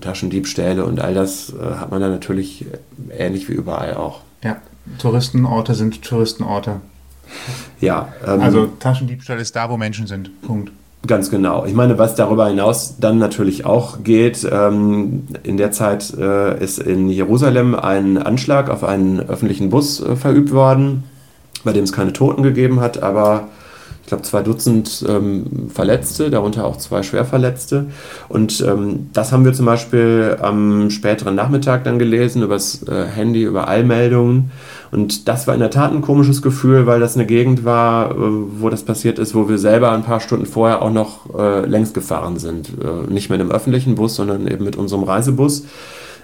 [0.00, 2.66] Taschendiebstähle und all das äh, hat man da natürlich
[3.16, 4.20] ähnlich wie überall auch.
[4.42, 4.56] Ja,
[4.98, 6.80] Touristenorte sind Touristenorte.
[7.80, 8.08] Ja.
[8.26, 10.30] Ähm, also Taschendiebstahl ist da, wo Menschen sind.
[10.42, 10.72] Punkt.
[11.06, 11.64] Ganz genau.
[11.64, 16.78] Ich meine, was darüber hinaus dann natürlich auch geht, ähm, in der Zeit äh, ist
[16.78, 21.04] in Jerusalem ein Anschlag auf einen öffentlichen Bus äh, verübt worden,
[21.64, 23.48] bei dem es keine Toten gegeben hat, aber
[24.10, 27.86] glaube, zwei Dutzend ähm, Verletzte, darunter auch zwei Schwerverletzte.
[28.28, 33.42] Und ähm, das haben wir zum Beispiel am späteren Nachmittag dann gelesen, übers äh, Handy,
[33.42, 34.50] über Allmeldungen.
[34.90, 38.14] Und das war in der Tat ein komisches Gefühl, weil das eine Gegend war, äh,
[38.16, 41.94] wo das passiert ist, wo wir selber ein paar Stunden vorher auch noch äh, längs
[41.94, 42.68] gefahren sind.
[42.68, 45.64] Äh, nicht mit einem öffentlichen Bus, sondern eben mit unserem Reisebus.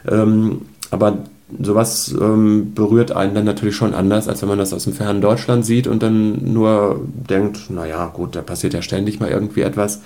[0.09, 1.18] Ähm, aber
[1.61, 5.21] sowas ähm, berührt einen dann natürlich schon anders, als wenn man das aus dem fernen
[5.21, 10.01] Deutschland sieht und dann nur denkt, naja, gut, da passiert ja ständig mal irgendwie etwas.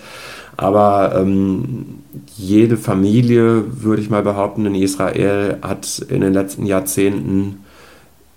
[0.56, 2.00] Aber ähm,
[2.36, 7.64] jede Familie, würde ich mal behaupten, in Israel hat in den letzten Jahrzehnten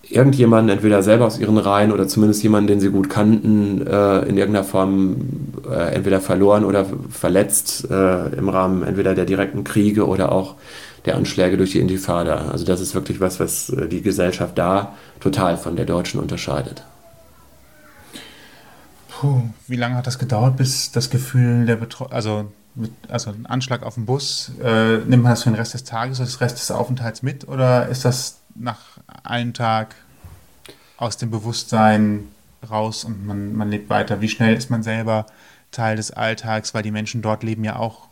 [0.03, 4.37] irgendjemanden, entweder selber aus ihren Reihen oder zumindest jemanden, den sie gut kannten, äh, in
[4.37, 5.15] irgendeiner Form
[5.69, 10.55] äh, entweder verloren oder verletzt äh, im Rahmen entweder der direkten Kriege oder auch
[11.05, 12.49] der Anschläge durch die Intifada.
[12.49, 16.83] Also das ist wirklich was, was äh, die Gesellschaft da total von der deutschen unterscheidet.
[19.09, 23.45] Puh, wie lange hat das gedauert, bis das Gefühl der Betro also mit, also ein
[23.45, 26.41] Anschlag auf den Bus, äh, nimmt man das für den Rest des Tages oder des
[26.41, 28.79] Rest des Aufenthalts mit oder ist das nach
[29.23, 29.95] einem Tag
[30.97, 32.27] aus dem Bewusstsein
[32.69, 34.21] raus und man, man lebt weiter?
[34.21, 35.25] Wie schnell ist man selber
[35.71, 38.07] Teil des Alltags, weil die Menschen dort leben ja auch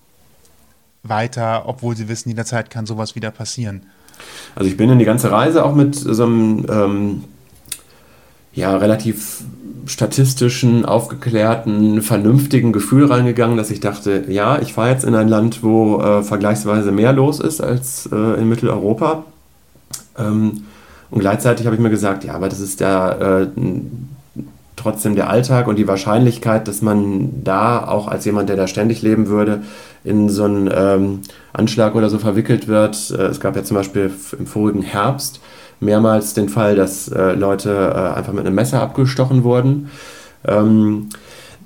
[1.04, 3.82] weiter, obwohl sie wissen, jederzeit kann sowas wieder passieren?
[4.56, 7.24] Also ich bin in die ganze Reise auch mit so einem ähm,
[8.54, 9.43] ja, relativ
[9.86, 15.64] statistischen, aufgeklärten, vernünftigen Gefühl reingegangen, dass ich dachte, ja, ich fahre jetzt in ein Land,
[15.64, 19.26] wo äh, vergleichsweise mehr los ist als äh, in Mitteleuropa.
[20.18, 20.66] Ähm,
[21.10, 23.47] und gleichzeitig habe ich mir gesagt, ja, aber das ist ja äh,
[24.82, 29.01] trotzdem der Alltag und die Wahrscheinlichkeit, dass man da auch als jemand, der da ständig
[29.01, 29.61] leben würde,
[30.03, 31.21] in so einen ähm,
[31.53, 33.11] Anschlag oder so verwickelt wird.
[33.11, 35.39] Äh, es gab ja zum Beispiel im vorigen Herbst
[35.79, 39.89] mehrmals den Fall, dass äh, Leute äh, einfach mit einem Messer abgestochen wurden.
[40.47, 41.09] Ähm,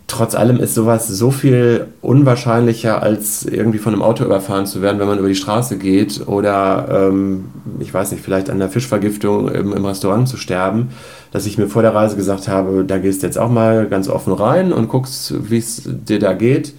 [0.08, 5.00] trotz allem ist sowas so viel unwahrscheinlicher, als irgendwie von einem Auto überfahren zu werden,
[5.00, 7.46] wenn man über die Straße geht oder, ähm,
[7.80, 10.90] ich weiß nicht, vielleicht an der Fischvergiftung im, im, Restaurant zu sterben,
[11.36, 14.08] dass ich mir vor der Reise gesagt habe, da gehst du jetzt auch mal ganz
[14.08, 16.74] offen rein und guckst, wie es dir da geht.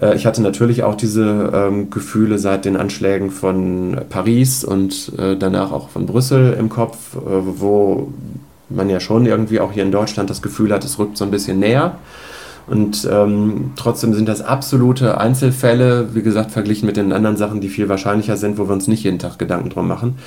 [0.00, 5.36] Äh, ich hatte natürlich auch diese ähm, Gefühle seit den Anschlägen von Paris und äh,
[5.36, 8.12] danach auch von Brüssel im Kopf, äh, wo
[8.68, 11.30] man ja schon irgendwie auch hier in Deutschland das Gefühl hat, es rückt so ein
[11.30, 11.94] bisschen näher.
[12.66, 17.68] Und ähm, trotzdem sind das absolute Einzelfälle, wie gesagt, verglichen mit den anderen Sachen, die
[17.68, 20.18] viel wahrscheinlicher sind, wo wir uns nicht jeden Tag Gedanken drum machen.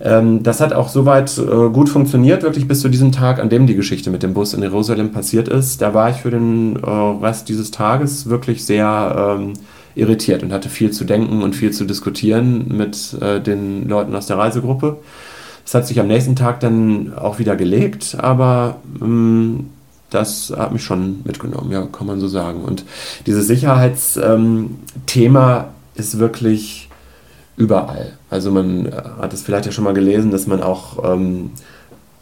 [0.00, 3.66] Ähm, das hat auch soweit äh, gut funktioniert, wirklich bis zu diesem Tag, an dem
[3.66, 5.80] die Geschichte mit dem Bus in Jerusalem passiert ist.
[5.80, 9.54] Da war ich für den äh, Rest dieses Tages wirklich sehr ähm,
[9.94, 14.26] irritiert und hatte viel zu denken und viel zu diskutieren mit äh, den Leuten aus
[14.26, 14.98] der Reisegruppe.
[15.64, 19.70] Es hat sich am nächsten Tag dann auch wieder gelegt, aber ähm,
[20.10, 22.62] das hat mich schon mitgenommen, ja, kann man so sagen.
[22.62, 22.84] Und
[23.26, 25.64] dieses Sicherheitsthema ähm,
[25.96, 26.85] ist wirklich
[27.56, 28.12] überall.
[28.30, 31.50] Also man äh, hat es vielleicht ja schon mal gelesen, dass man auch ähm,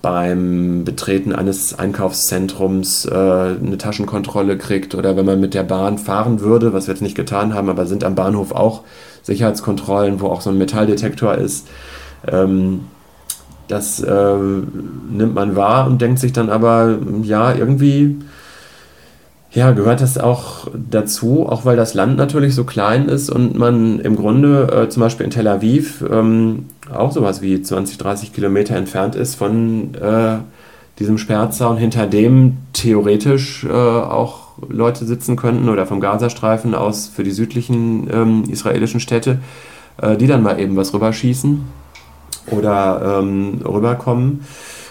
[0.05, 6.41] beim Betreten eines Einkaufszentrums äh, eine Taschenkontrolle kriegt oder wenn man mit der Bahn fahren
[6.41, 8.83] würde, was wir jetzt nicht getan haben, aber sind am Bahnhof auch
[9.23, 11.69] Sicherheitskontrollen, wo auch so ein Metalldetektor ist.
[12.29, 12.81] Ähm,
[13.69, 18.19] das äh, nimmt man wahr und denkt sich dann aber, ja, irgendwie
[19.55, 24.01] ja, gehört das auch dazu, auch weil das Land natürlich so klein ist und man
[24.01, 28.75] im Grunde äh, zum Beispiel in Tel Aviv ähm, auch sowas wie 20, 30 Kilometer
[28.75, 30.39] entfernt ist von äh,
[30.99, 37.23] diesem Sperrzaun, hinter dem theoretisch äh, auch Leute sitzen könnten oder vom Gazastreifen aus für
[37.23, 39.39] die südlichen ähm, israelischen Städte,
[40.03, 41.65] äh, die dann mal eben was rüberschießen
[42.51, 44.41] oder ähm, rüberkommen.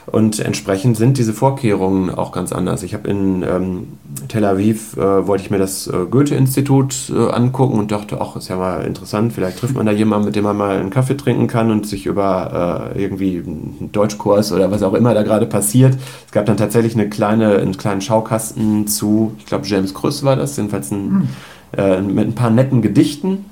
[0.05, 2.83] Und entsprechend sind diese Vorkehrungen auch ganz anders.
[2.83, 3.87] Ich habe in ähm,
[4.27, 8.49] Tel Aviv, äh, wollte ich mir das äh, Goethe-Institut äh, angucken und dachte, ach, ist
[8.49, 11.47] ja mal interessant, vielleicht trifft man da jemanden, mit dem man mal einen Kaffee trinken
[11.47, 15.97] kann und sich über äh, irgendwie einen Deutschkurs oder was auch immer da gerade passiert.
[16.25, 20.35] Es gab dann tatsächlich eine kleine, einen kleinen Schaukasten zu, ich glaube, James Krüss war
[20.35, 21.29] das, jedenfalls ein,
[21.75, 22.13] hm.
[22.13, 23.45] mit ein paar netten Gedichten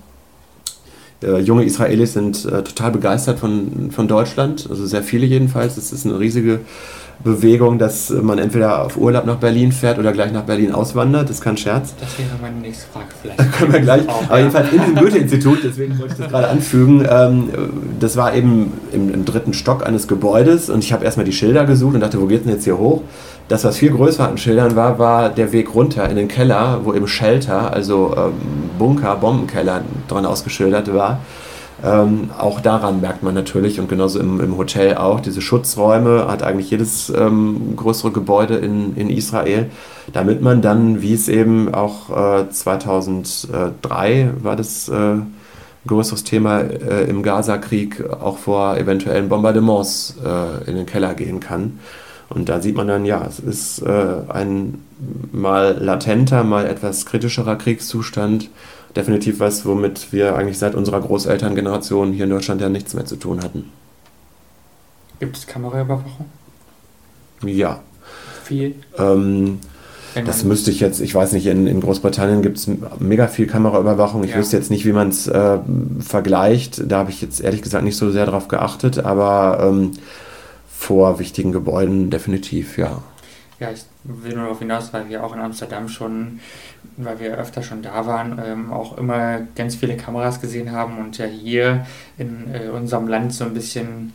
[1.23, 5.77] äh, junge Israelis sind äh, total begeistert von, von Deutschland, also sehr viele jedenfalls.
[5.77, 6.61] Es ist eine riesige
[7.23, 11.23] Bewegung, dass man entweder auf Urlaub nach Berlin fährt oder gleich nach Berlin auswandert.
[11.23, 11.93] Das ist kein Scherz.
[11.99, 13.39] Das wäre meine nächste Frage vielleicht.
[13.39, 14.07] Da können wir gleich.
[14.09, 14.39] Auch, aber ja.
[14.39, 17.49] jedenfalls in diesem Goethe-Institut, deswegen wollte ich das gerade anfügen, ähm,
[17.99, 21.65] das war eben im, im, dritten Stock eines Gebäudes und ich habe erstmal die Schilder
[21.65, 23.01] gesucht und dachte, wo geht denn jetzt hier hoch?
[23.47, 26.93] Das, was viel größer an Schildern war, war der Weg runter in den Keller, wo
[26.93, 28.33] eben Shelter, also ähm,
[28.79, 31.19] Bunker, Bombenkeller dran ausgeschildert war.
[31.83, 36.43] Ähm, auch daran merkt man natürlich und genauso im, im Hotel auch, diese Schutzräume hat
[36.43, 39.71] eigentlich jedes ähm, größere Gebäude in, in Israel,
[40.13, 45.15] damit man dann, wie es eben auch äh, 2003 war das äh,
[45.87, 51.79] größeres Thema äh, im Gaza-Krieg, auch vor eventuellen Bombardements äh, in den Keller gehen kann.
[52.29, 54.85] Und da sieht man dann, ja, es ist äh, ein
[55.31, 58.49] mal latenter, mal etwas kritischerer Kriegszustand.
[58.95, 63.15] Definitiv was, womit wir eigentlich seit unserer Großelterngeneration hier in Deutschland ja nichts mehr zu
[63.15, 63.69] tun hatten.
[65.19, 66.25] Gibt es Kameraüberwachung?
[67.43, 67.79] Ja.
[68.43, 68.75] Viel?
[68.97, 69.59] Ähm,
[70.25, 72.69] das müsste ich jetzt, ich weiß nicht, in, in Großbritannien gibt es
[72.99, 74.23] mega viel Kameraüberwachung.
[74.23, 74.37] Ich ja.
[74.37, 75.59] wüsste jetzt nicht, wie man es äh,
[75.99, 76.91] vergleicht.
[76.91, 79.91] Da habe ich jetzt ehrlich gesagt nicht so sehr drauf geachtet, aber ähm,
[80.77, 83.01] vor wichtigen Gebäuden definitiv, ja.
[83.61, 86.39] Ja, ich will nur darauf hinaus, weil wir auch in Amsterdam schon,
[86.97, 91.19] weil wir öfter schon da waren, ähm, auch immer ganz viele Kameras gesehen haben und
[91.19, 91.85] ja hier
[92.17, 94.13] in äh, unserem Land so ein bisschen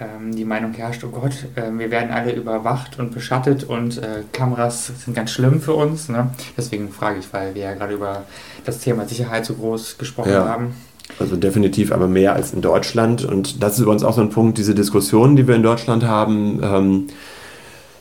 [0.00, 4.22] ähm, die Meinung herrscht, oh Gott, äh, wir werden alle überwacht und beschattet und äh,
[4.32, 6.08] Kameras sind ganz schlimm für uns.
[6.08, 6.30] Ne?
[6.56, 8.22] Deswegen frage ich, weil wir ja gerade über
[8.64, 10.48] das Thema Sicherheit so groß gesprochen ja.
[10.48, 10.72] haben.
[11.18, 13.26] Also definitiv aber mehr als in Deutschland.
[13.26, 16.60] Und das ist übrigens auch so ein Punkt, diese Diskussionen, die wir in Deutschland haben.
[16.62, 17.06] Ähm,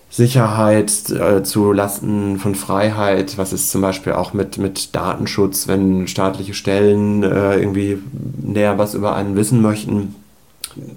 [0.09, 6.07] Sicherheit äh, zu Lasten von Freiheit, was ist zum Beispiel auch mit, mit Datenschutz, wenn
[6.07, 7.99] staatliche Stellen äh, irgendwie
[8.41, 10.15] näher was über einen wissen möchten.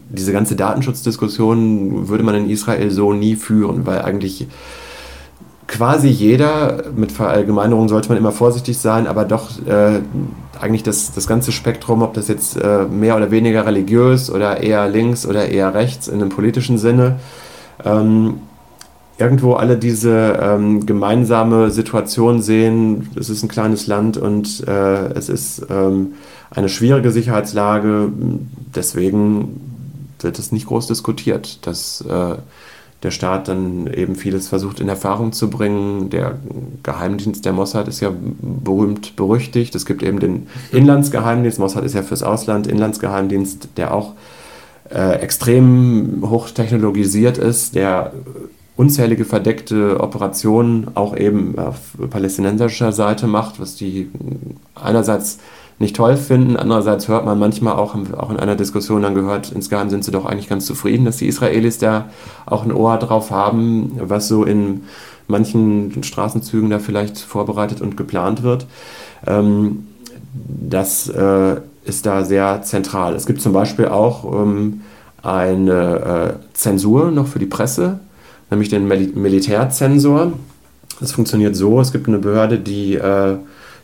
[0.08, 4.46] Diese ganze Datenschutzdiskussion würde man in Israel so nie führen, weil eigentlich
[5.66, 10.00] quasi jeder, mit Verallgemeinerung sollte man immer vorsichtig sein, aber doch äh,
[10.60, 14.88] eigentlich das, das ganze Spektrum, ob das jetzt äh, mehr oder weniger religiös oder eher
[14.88, 17.20] links oder eher rechts in einem politischen Sinne,
[17.84, 18.40] ähm,
[19.22, 23.08] irgendwo alle diese ähm, gemeinsame Situation sehen.
[23.14, 26.14] Es ist ein kleines Land und äh, es ist ähm,
[26.50, 28.08] eine schwierige Sicherheitslage.
[28.74, 29.60] Deswegen
[30.20, 32.34] wird es nicht groß diskutiert, dass äh,
[33.02, 36.10] der Staat dann eben vieles versucht in Erfahrung zu bringen.
[36.10, 36.38] Der
[36.82, 39.74] Geheimdienst der Mossad ist ja berühmt berüchtigt.
[39.74, 41.58] Es gibt eben den Inlandsgeheimdienst.
[41.58, 44.14] Mossad ist ja fürs Ausland Inlandsgeheimdienst, der auch
[44.92, 48.12] äh, extrem hochtechnologisiert ist, der
[48.76, 51.76] unzählige verdeckte Operationen auch eben auf
[52.10, 54.10] palästinensischer Seite macht, was die
[54.74, 55.38] einerseits
[55.78, 59.90] nicht toll finden, andererseits hört man manchmal auch, auch in einer Diskussion dann gehört, insgeheim
[59.90, 62.08] sind sie doch eigentlich ganz zufrieden, dass die Israelis da
[62.46, 64.82] auch ein Ohr drauf haben, was so in
[65.26, 68.66] manchen Straßenzügen da vielleicht vorbereitet und geplant wird.
[69.26, 69.88] Ähm,
[70.34, 73.14] das äh, ist da sehr zentral.
[73.14, 74.82] Es gibt zum Beispiel auch ähm,
[75.22, 78.00] eine äh, Zensur noch für die Presse,
[78.52, 80.32] nämlich den Mil Militärzensor.
[81.00, 83.36] Das funktioniert so, es gibt eine Behörde, die äh,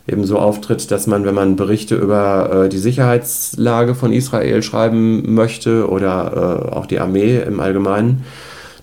[0.06, 5.34] eben so auftritt, dass man, wenn man Berichte über äh, die Sicherheitslage von Israel schreiben
[5.34, 8.24] möchte oder äh, auch die Armee im Allgemeinen,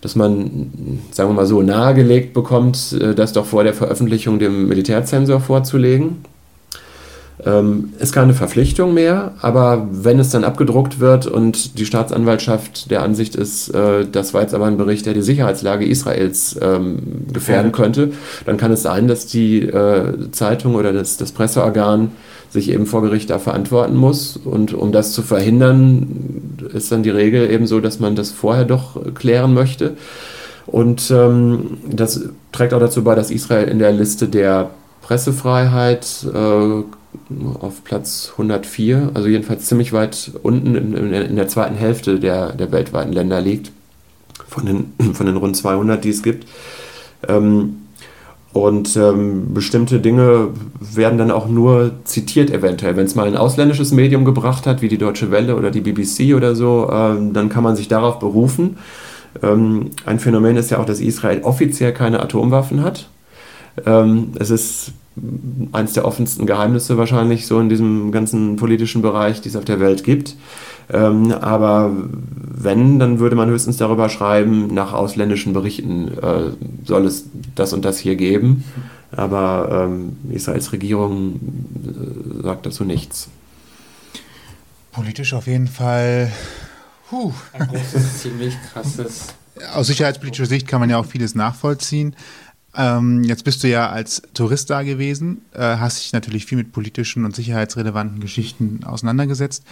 [0.02, 4.68] dass man, sagen wir mal so, nahegelegt bekommt, äh, das doch vor der Veröffentlichung dem
[4.68, 6.18] Militärzensor vorzulegen.
[7.44, 13.04] Ähm, ist keine Verpflichtung mehr, aber wenn es dann abgedruckt wird und die Staatsanwaltschaft der
[13.04, 17.00] Ansicht ist, äh, das war jetzt aber ein Bericht, der die Sicherheitslage Israels ähm,
[17.34, 17.76] gefährden ja.
[17.76, 18.12] könnte,
[18.46, 22.12] dann kann es sein, dass die äh, Zeitung oder das, das Presseorgan
[22.50, 24.38] sich eben vor Gericht da verantworten muss.
[24.38, 28.64] Und um das zu verhindern, ist dann die Regel eben so, dass man das vorher
[28.64, 29.96] doch klären möchte.
[30.66, 34.72] Und ähm, das trägt auch dazu bei, dass Israel in der Liste der
[35.06, 36.84] Pressefreiheit äh,
[37.60, 42.54] auf Platz 104, also jedenfalls ziemlich weit unten in, in, in, der zweiten Hälfte der,
[42.54, 43.72] der weltweiten Länder liegt,
[44.48, 46.48] von den, von den rund 200, die es gibt.
[47.28, 47.82] Ähm,
[48.52, 50.48] und ähm, bestimmte Dinge
[50.80, 52.96] werden dann auch nur zitiert eventuell.
[52.96, 56.34] Wenn es mal ein ausländisches Medium gebracht hat, wie die Deutsche Welle oder die BBC
[56.36, 58.78] oder so, ähm, dann kann man sich darauf berufen.
[59.44, 63.08] Ähm, ein Phänomen ist ja auch, dass Israel offiziell keine Atomwaffen hat.
[63.86, 64.92] Ähm, es ist
[65.72, 69.80] eines der offensten Geheimnisse wahrscheinlich so in diesem ganzen politischen Bereich, die es auf der
[69.80, 70.36] Welt gibt.
[70.92, 71.92] Ähm, aber
[72.30, 76.52] wenn, dann würde man höchstens darüber schreiben, nach ausländischen Berichten äh,
[76.86, 78.64] soll es das und das hier geben.
[79.12, 83.30] Aber ähm, Israels Regierung äh, sagt dazu nichts.
[84.92, 86.32] Politisch auf jeden Fall.
[87.10, 87.34] Puh.
[87.54, 89.28] Ein großes, ziemlich krasses.
[89.74, 92.16] Aus sicherheitspolitischer Sicht kann man ja auch vieles nachvollziehen.
[92.78, 96.72] Ähm, jetzt bist du ja als Tourist da gewesen, äh, hast dich natürlich viel mit
[96.72, 99.64] politischen und sicherheitsrelevanten Geschichten auseinandergesetzt.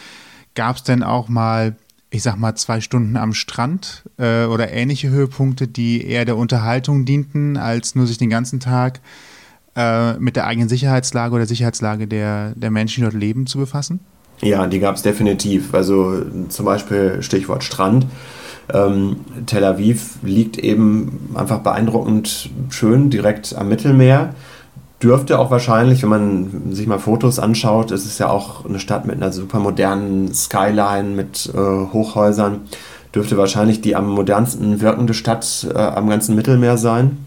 [0.56, 1.76] Gab es denn auch mal,
[2.12, 7.06] ich sag mal, zwei Stunden am Strand äh, oder ähnliche Höhepunkte, die eher der Unterhaltung
[7.06, 9.02] dienten, als nur sich den ganzen Tag
[9.76, 14.00] äh, mit der eigenen Sicherheitslage oder Sicherheitslage der, der Menschen, die dort leben, zu befassen?
[14.42, 15.74] Ja, die gab es definitiv.
[15.74, 18.06] Also zum Beispiel Stichwort Strand.
[18.72, 24.34] Ähm, Tel Aviv liegt eben einfach beeindruckend schön direkt am Mittelmeer.
[25.02, 29.06] Dürfte auch wahrscheinlich, wenn man sich mal Fotos anschaut, ist es ja auch eine Stadt
[29.06, 32.62] mit einer super modernen Skyline, mit äh, Hochhäusern.
[33.14, 37.18] Dürfte wahrscheinlich die am modernsten wirkende Stadt äh, am ganzen Mittelmeer sein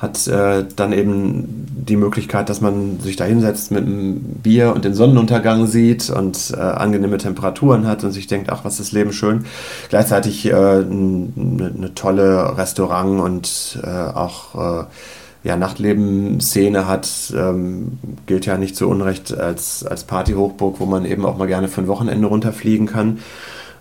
[0.00, 4.84] hat äh, dann eben die Möglichkeit, dass man sich da hinsetzt mit einem Bier und
[4.86, 8.92] den Sonnenuntergang sieht und äh, angenehme Temperaturen hat und sich denkt, ach, was ist das
[8.92, 9.44] Leben schön.
[9.90, 14.84] Gleichzeitig äh, eine, eine tolle Restaurant und äh, auch äh,
[15.42, 21.26] ja, Nachtleben-Szene hat, ähm, gilt ja nicht zu Unrecht als, als Partyhochburg, wo man eben
[21.26, 23.18] auch mal gerne für ein Wochenende runterfliegen kann.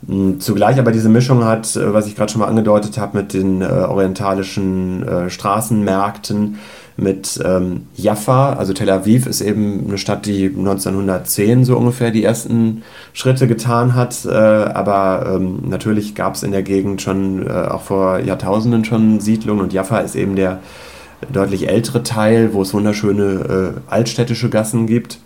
[0.08, 3.34] Hm, zugleich aber diese Mischung hat, äh, was ich gerade schon mal angedeutet habe, mit
[3.34, 6.58] den äh, orientalischen äh, Straßenmärkten,
[7.00, 12.24] mit ähm, Jaffa, also Tel Aviv ist eben eine Stadt, die 1910 so ungefähr die
[12.24, 12.84] ersten
[13.14, 17.82] Schritte getan hat, äh, aber ähm, natürlich gab es in der Gegend schon äh, auch
[17.82, 19.64] vor Jahrtausenden schon Siedlungen.
[19.64, 20.60] Und Jaffa ist eben der
[21.32, 25.20] deutlich ältere Teil, wo es wunderschöne äh, altstädtische Gassen gibt.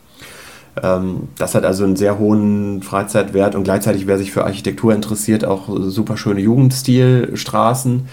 [0.81, 5.45] Ähm, das hat also einen sehr hohen Freizeitwert und gleichzeitig, wer sich für Architektur interessiert,
[5.45, 8.07] auch super schöne Jugendstilstraßen,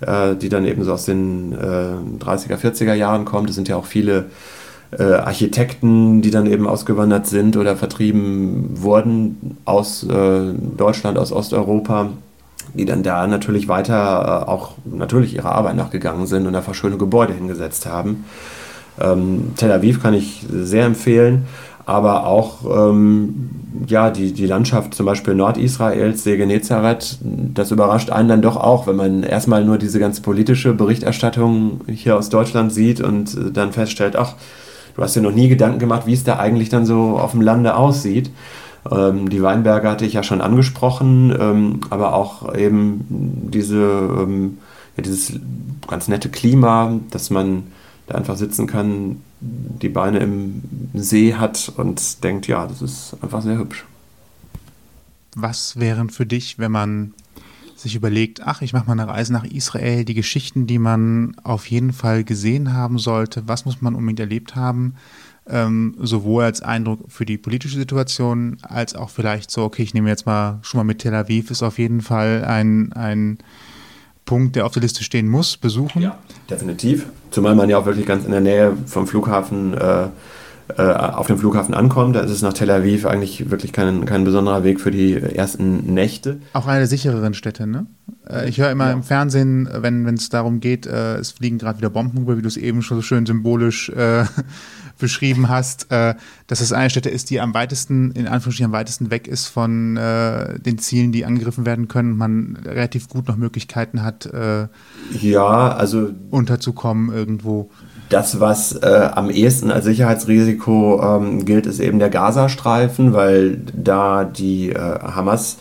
[0.00, 3.46] äh, die dann eben so aus den 30er, 40er Jahren kommen.
[3.46, 4.26] Das sind ja auch viele
[4.92, 12.10] äh, Architekten, die dann eben ausgewandert sind oder vertrieben wurden aus äh, Deutschland, aus Osteuropa,
[12.74, 17.32] die dann da natürlich weiter auch natürlich ihrer Arbeit nachgegangen sind und einfach schöne Gebäude
[17.32, 18.24] hingesetzt haben.
[19.00, 21.46] Ähm, Tel Aviv kann ich sehr empfehlen
[21.86, 23.50] aber auch ähm,
[23.86, 28.88] ja, die, die Landschaft zum Beispiel Nordisraels, See Genezareth, das überrascht einen dann doch auch,
[28.88, 33.72] wenn man erstmal nur diese ganze politische Berichterstattung hier aus Deutschland sieht und äh, dann
[33.72, 34.34] feststellt, ach,
[34.96, 37.40] du hast dir noch nie Gedanken gemacht, wie es da eigentlich dann so auf dem
[37.40, 38.30] Lande aussieht.
[38.90, 43.04] Ähm, die Weinberge hatte ich ja schon angesprochen, ähm, aber auch eben
[43.52, 44.58] diese, ähm,
[44.96, 45.38] ja, dieses
[45.86, 47.64] ganz nette Klima, dass man
[48.06, 50.62] da einfach sitzen kann, die Beine im
[50.94, 53.84] See hat und denkt, ja, das ist einfach sehr hübsch.
[55.34, 57.12] Was wären für dich, wenn man
[57.76, 61.66] sich überlegt, ach, ich mache mal eine Reise nach Israel, die Geschichten, die man auf
[61.66, 64.94] jeden Fall gesehen haben sollte, was muss man unbedingt erlebt haben,
[65.46, 70.08] ähm, sowohl als Eindruck für die politische Situation, als auch vielleicht so, okay, ich nehme
[70.08, 73.38] jetzt mal schon mal mit Tel Aviv, ist auf jeden Fall ein, ein
[74.26, 76.02] Punkt, der auf der Liste stehen muss, besuchen.
[76.02, 76.18] Ja,
[76.50, 77.06] definitiv.
[77.30, 80.08] Zumal man ja auch wirklich ganz in der Nähe vom Flughafen äh,
[80.76, 82.16] äh, auf dem Flughafen ankommt.
[82.16, 85.94] Da ist es nach Tel Aviv eigentlich wirklich kein, kein besonderer Weg für die ersten
[85.94, 86.38] Nächte.
[86.54, 87.86] Auch eine der sichereren Städte, ne?
[88.28, 88.92] Äh, ich höre immer ja.
[88.92, 92.48] im Fernsehen, wenn es darum geht, äh, es fliegen gerade wieder Bomben über, wie du
[92.48, 94.24] es eben schon so schön symbolisch äh,
[94.98, 96.14] beschrieben hast, äh,
[96.46, 99.96] dass es eine Stätte ist, die am weitesten, in Anführungsstrichen am weitesten weg ist von
[99.96, 104.68] äh, den Zielen, die angegriffen werden können und man relativ gut noch Möglichkeiten hat, äh,
[105.20, 107.70] ja, also unterzukommen irgendwo.
[108.08, 114.24] Das, was äh, am ehesten als Sicherheitsrisiko ähm, gilt, ist eben der Gazastreifen, weil da
[114.24, 115.56] die äh, Hamas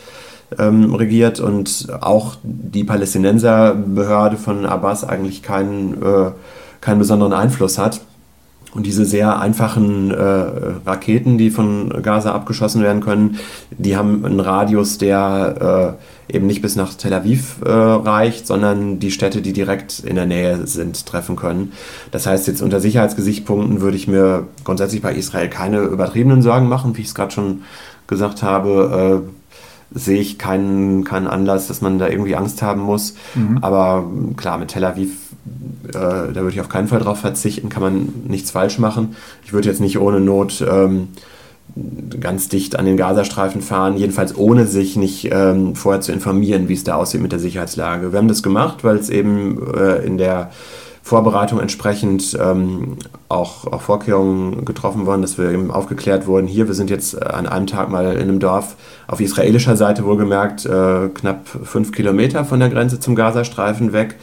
[0.60, 6.32] ähm, regiert und auch die Palästinenserbehörde von Abbas eigentlich keinen, äh,
[6.82, 8.02] keinen besonderen Einfluss hat.
[8.76, 10.20] Und diese sehr einfachen äh,
[10.86, 13.40] Raketen, die von Gaza abgeschossen werden können,
[13.72, 15.98] die haben einen Radius, der
[16.30, 20.16] äh, eben nicht bis nach Tel Aviv äh, reicht, sondern die Städte, die direkt in
[20.16, 21.72] der Nähe sind, treffen können.
[22.12, 26.98] Das heißt, jetzt unter Sicherheitsgesichtspunkten würde ich mir grundsätzlich bei Israel keine übertriebenen Sorgen machen,
[26.98, 27.62] wie ich es gerade schon
[28.08, 29.24] gesagt habe.
[29.24, 29.32] Äh,
[29.98, 33.16] sehe ich keinen, keinen Anlass, dass man da irgendwie Angst haben muss.
[33.36, 33.60] Mhm.
[33.62, 34.06] Aber
[34.36, 35.12] klar, mit Tel Aviv,
[35.90, 39.16] äh, da würde ich auf keinen Fall drauf verzichten, kann man nichts falsch machen.
[39.44, 41.10] Ich würde jetzt nicht ohne Not ähm,
[42.20, 46.74] ganz dicht an den Gazastreifen fahren, jedenfalls ohne sich nicht ähm, vorher zu informieren, wie
[46.74, 48.12] es da aussieht mit der Sicherheitslage.
[48.12, 50.52] Wir haben das gemacht, weil es eben äh, in der
[51.06, 52.98] Vorbereitung entsprechend ähm,
[53.30, 56.48] auch, auch Vorkehrungen getroffen worden, dass wir eben aufgeklärt wurden.
[56.48, 58.76] Hier, wir sind jetzt an einem Tag mal in einem Dorf
[59.06, 64.16] auf israelischer Seite wohlgemerkt, äh, knapp fünf Kilometer von der Grenze zum Gazastreifen weg.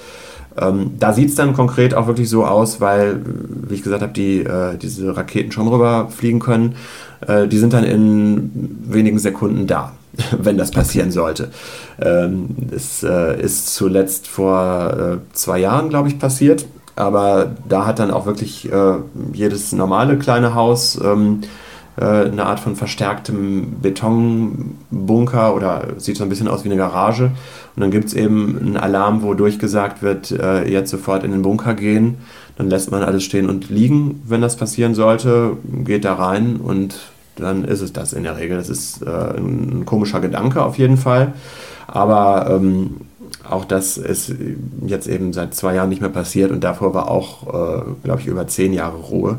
[0.59, 3.21] Ähm, da sieht es dann konkret auch wirklich so aus, weil,
[3.69, 6.75] wie ich gesagt habe, die, äh, diese Raketen schon rüberfliegen können.
[7.27, 8.51] Äh, die sind dann in
[8.87, 9.93] wenigen Sekunden da.
[10.39, 11.51] wenn das passieren sollte.
[12.01, 16.67] Ähm, es äh, ist zuletzt vor äh, zwei Jahren, glaube ich, passiert.
[16.97, 18.95] Aber da hat dann auch wirklich äh,
[19.33, 21.47] jedes normale kleine Haus ähm, äh,
[22.01, 27.33] eine Art von verstärktem Betonbunker oder sieht so ein bisschen aus wie eine Garage.
[27.77, 31.43] Und dann gibt es eben einen Alarm, wo durchgesagt wird, äh, jetzt sofort in den
[31.43, 32.19] Bunker gehen.
[32.57, 36.99] Dann lässt man alles stehen und liegen, wenn das passieren sollte, geht da rein und
[37.37, 38.57] dann ist es das in der Regel.
[38.57, 41.33] Das ist äh, ein komischer Gedanke auf jeden Fall.
[41.87, 43.03] Aber ähm,
[43.49, 44.35] auch das ist
[44.87, 48.27] jetzt eben seit zwei Jahren nicht mehr passiert und davor war auch, äh, glaube ich,
[48.27, 49.39] über zehn Jahre Ruhe.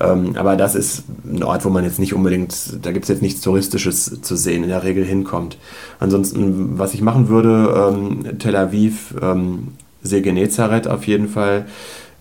[0.00, 3.22] Ähm, aber das ist ein Ort, wo man jetzt nicht unbedingt, da gibt es jetzt
[3.22, 5.56] nichts Touristisches zu sehen, in der Regel hinkommt.
[6.00, 9.68] Ansonsten, was ich machen würde, ähm, Tel Aviv, ähm,
[10.02, 11.66] See Genezareth auf jeden Fall.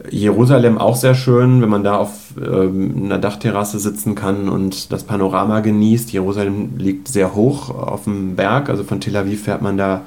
[0.10, 5.04] Jerusalem auch sehr schön, wenn man da auf ähm, einer Dachterrasse sitzen kann und das
[5.04, 6.12] Panorama genießt.
[6.12, 10.02] Jerusalem liegt sehr hoch auf dem Berg, also von Tel Aviv fährt man da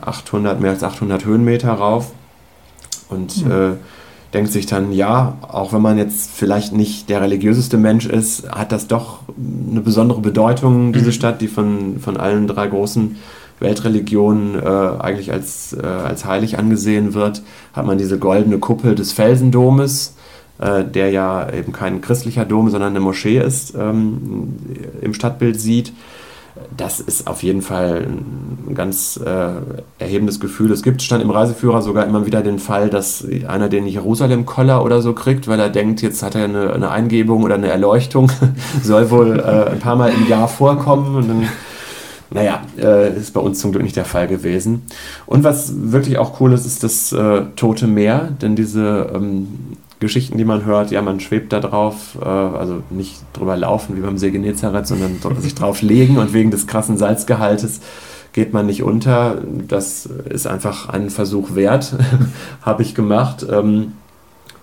[0.00, 2.12] 800, mehr als 800 Höhenmeter rauf
[3.08, 3.50] und mhm.
[3.50, 3.70] äh,
[4.34, 8.72] denkt sich dann, ja, auch wenn man jetzt vielleicht nicht der religiöseste Mensch ist, hat
[8.72, 9.20] das doch
[9.70, 11.12] eine besondere Bedeutung, diese mhm.
[11.12, 13.16] Stadt, die von, von allen drei großen
[13.60, 19.12] Weltreligion äh, eigentlich als, äh, als heilig angesehen wird, hat man diese goldene Kuppel des
[19.12, 20.16] Felsendomes,
[20.58, 24.56] äh, der ja eben kein christlicher Dom, sondern eine Moschee ist, ähm,
[25.00, 25.92] im Stadtbild sieht.
[26.76, 29.54] Das ist auf jeden Fall ein ganz äh,
[29.98, 30.70] erhebendes Gefühl.
[30.70, 35.02] Es gibt, stand im Reiseführer sogar immer wieder den Fall, dass einer den Jerusalem-Koller oder
[35.02, 38.30] so kriegt, weil er denkt, jetzt hat er eine, eine Eingebung oder eine Erleuchtung,
[38.82, 41.48] soll wohl äh, ein paar Mal im Jahr vorkommen und dann
[42.30, 44.82] naja, äh, ist bei uns zum Glück nicht der Fall gewesen.
[45.24, 49.46] Und was wirklich auch cool ist, ist das äh, Tote Meer, denn diese ähm,
[50.04, 54.00] Geschichten, die man hört, ja, man schwebt da drauf, äh, also nicht drüber laufen wie
[54.00, 57.80] beim See Genezareth, sondern sich drauf legen und wegen des krassen Salzgehaltes
[58.32, 59.38] geht man nicht unter.
[59.68, 61.94] Das ist einfach einen Versuch wert,
[62.62, 63.46] habe ich gemacht.
[63.50, 63.94] Ähm,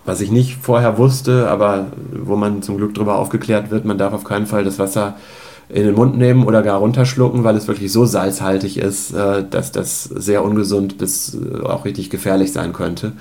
[0.03, 4.13] was ich nicht vorher wusste, aber wo man zum Glück darüber aufgeklärt wird, man darf
[4.13, 5.15] auf keinen Fall das Wasser
[5.73, 9.71] in den Mund nehmen oder gar runterschlucken, weil es wirklich so salzhaltig ist, äh, dass
[9.71, 13.13] das sehr ungesund bis äh, auch richtig gefährlich sein könnte.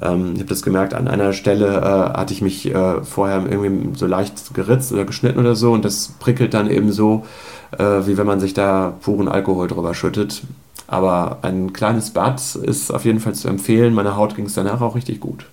[0.00, 2.72] Ähm, ich habe das gemerkt, an einer Stelle äh, hatte ich mich
[3.02, 7.26] vorher irgendwie so leicht geritzt oder geschnitten oder so und das prickelt dann eben so,
[7.72, 10.42] wie wenn man sich da puren Alkohol drüber schüttet.
[10.86, 13.94] Aber ein kleines Bad ist auf jeden Fall zu empfehlen.
[13.94, 15.46] Meiner Haut ging es danach auch richtig gut.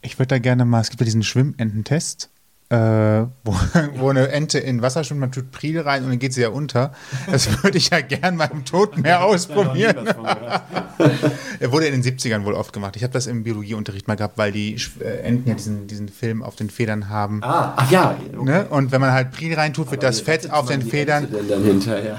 [0.00, 2.30] Ich würde da gerne mal, es gibt ja diesen Schwimmententest
[2.68, 2.76] äh,
[3.44, 3.54] wo,
[3.96, 6.48] wo eine Ente in Wasser schwimmt, man tut Priel rein und dann geht sie ja
[6.48, 6.92] unter.
[7.30, 10.08] Das würde ich ja gern beim Totenmeer ausprobieren.
[11.60, 12.96] er wurde in den 70ern wohl oft gemacht.
[12.96, 16.42] Ich habe das im Biologieunterricht mal gehabt, weil die äh, Enten ja diesen, diesen Film
[16.42, 17.40] auf den Federn haben.
[17.44, 18.16] Ah, ach ja.
[18.36, 18.44] Okay.
[18.44, 18.66] Ne?
[18.68, 21.28] Und wenn man halt Priel reintut, wird das Fett auf den Federn.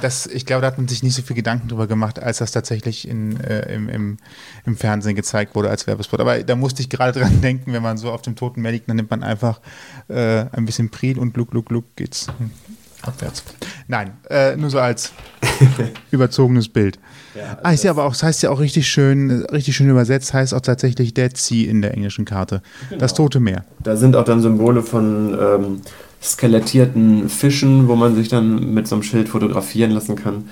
[0.02, 2.52] Das, ich glaube, da hat man sich nicht so viel Gedanken drüber gemacht, als das
[2.52, 4.18] tatsächlich in, äh, im, im,
[4.66, 6.22] im Fernsehen gezeigt wurde als Werbespot.
[6.22, 8.96] Aber da musste ich gerade dran denken, wenn man so auf dem Totenmeer liegt, dann
[8.96, 9.60] nimmt man einfach
[10.08, 12.28] äh, ein bisschen Priel und Gluck, Gluck, Gluck geht's
[13.02, 13.44] abwärts.
[13.88, 15.14] Nein, äh, nur so als
[16.12, 17.00] überzogenes Bild.
[17.36, 19.90] Ja, also ah, ich sehe aber auch, das heißt ja auch richtig schön, richtig schön
[19.90, 22.62] übersetzt, heißt auch tatsächlich Dead Sea in der englischen Karte.
[22.90, 23.00] Genau.
[23.00, 23.64] Das Tote Meer.
[23.84, 25.82] Da sind auch dann Symbole von ähm,
[26.22, 30.50] skelettierten Fischen, wo man sich dann mit so einem Schild fotografieren lassen kann.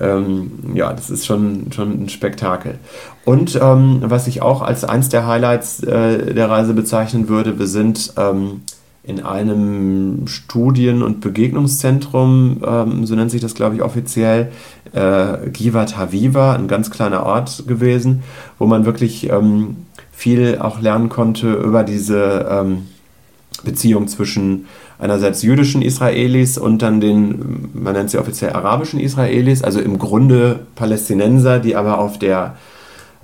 [0.00, 2.78] Ähm, ja, das ist schon, schon ein Spektakel.
[3.26, 7.66] Und ähm, was ich auch als eins der Highlights äh, der Reise bezeichnen würde, wir
[7.66, 8.62] sind ähm,
[9.04, 14.52] in einem Studien- und Begegnungszentrum, ähm, so nennt sich das, glaube ich, offiziell,
[14.92, 18.22] äh, Givat Haviva, ein ganz kleiner Ort gewesen,
[18.58, 19.76] wo man wirklich ähm,
[20.12, 22.86] viel auch lernen konnte über diese ähm,
[23.64, 24.66] Beziehung zwischen
[25.00, 30.60] einerseits jüdischen Israelis und dann den, man nennt sie offiziell arabischen Israelis, also im Grunde
[30.76, 32.54] Palästinenser, die aber auf der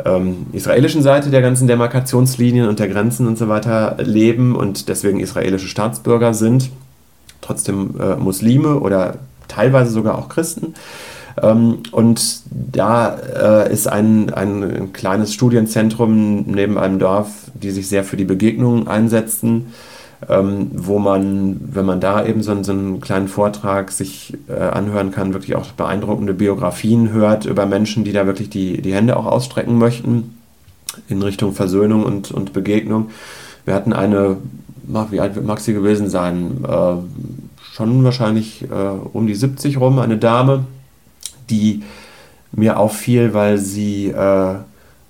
[0.05, 5.21] ähm, israelischen Seite der ganzen Demarkationslinien und der Grenzen und so weiter leben und deswegen
[5.21, 6.71] israelische Staatsbürger sind,
[7.41, 9.17] trotzdem äh, Muslime oder
[9.49, 10.75] teilweise sogar auch Christen.
[11.43, 18.05] Ähm, und da äh, ist ein, ein kleines Studienzentrum neben einem Dorf, die sich sehr
[18.05, 19.67] für die Begegnungen einsetzen
[20.29, 25.13] ähm, wo man, wenn man da eben so, so einen kleinen Vortrag sich äh, anhören
[25.13, 29.27] kann, wirklich auch beeindruckende Biografien hört über Menschen, die da wirklich die, die Hände auch
[29.27, 30.39] ausstrecken möchten
[31.09, 33.11] in Richtung Versöhnung und, und Begegnung.
[33.65, 34.39] Wir hatten eine,
[35.11, 36.95] wie alt mag sie gewesen sein, äh,
[37.73, 38.75] schon wahrscheinlich äh,
[39.13, 40.65] um die 70 rum, eine Dame,
[41.49, 41.85] die
[42.51, 44.55] mir auffiel, weil sie äh,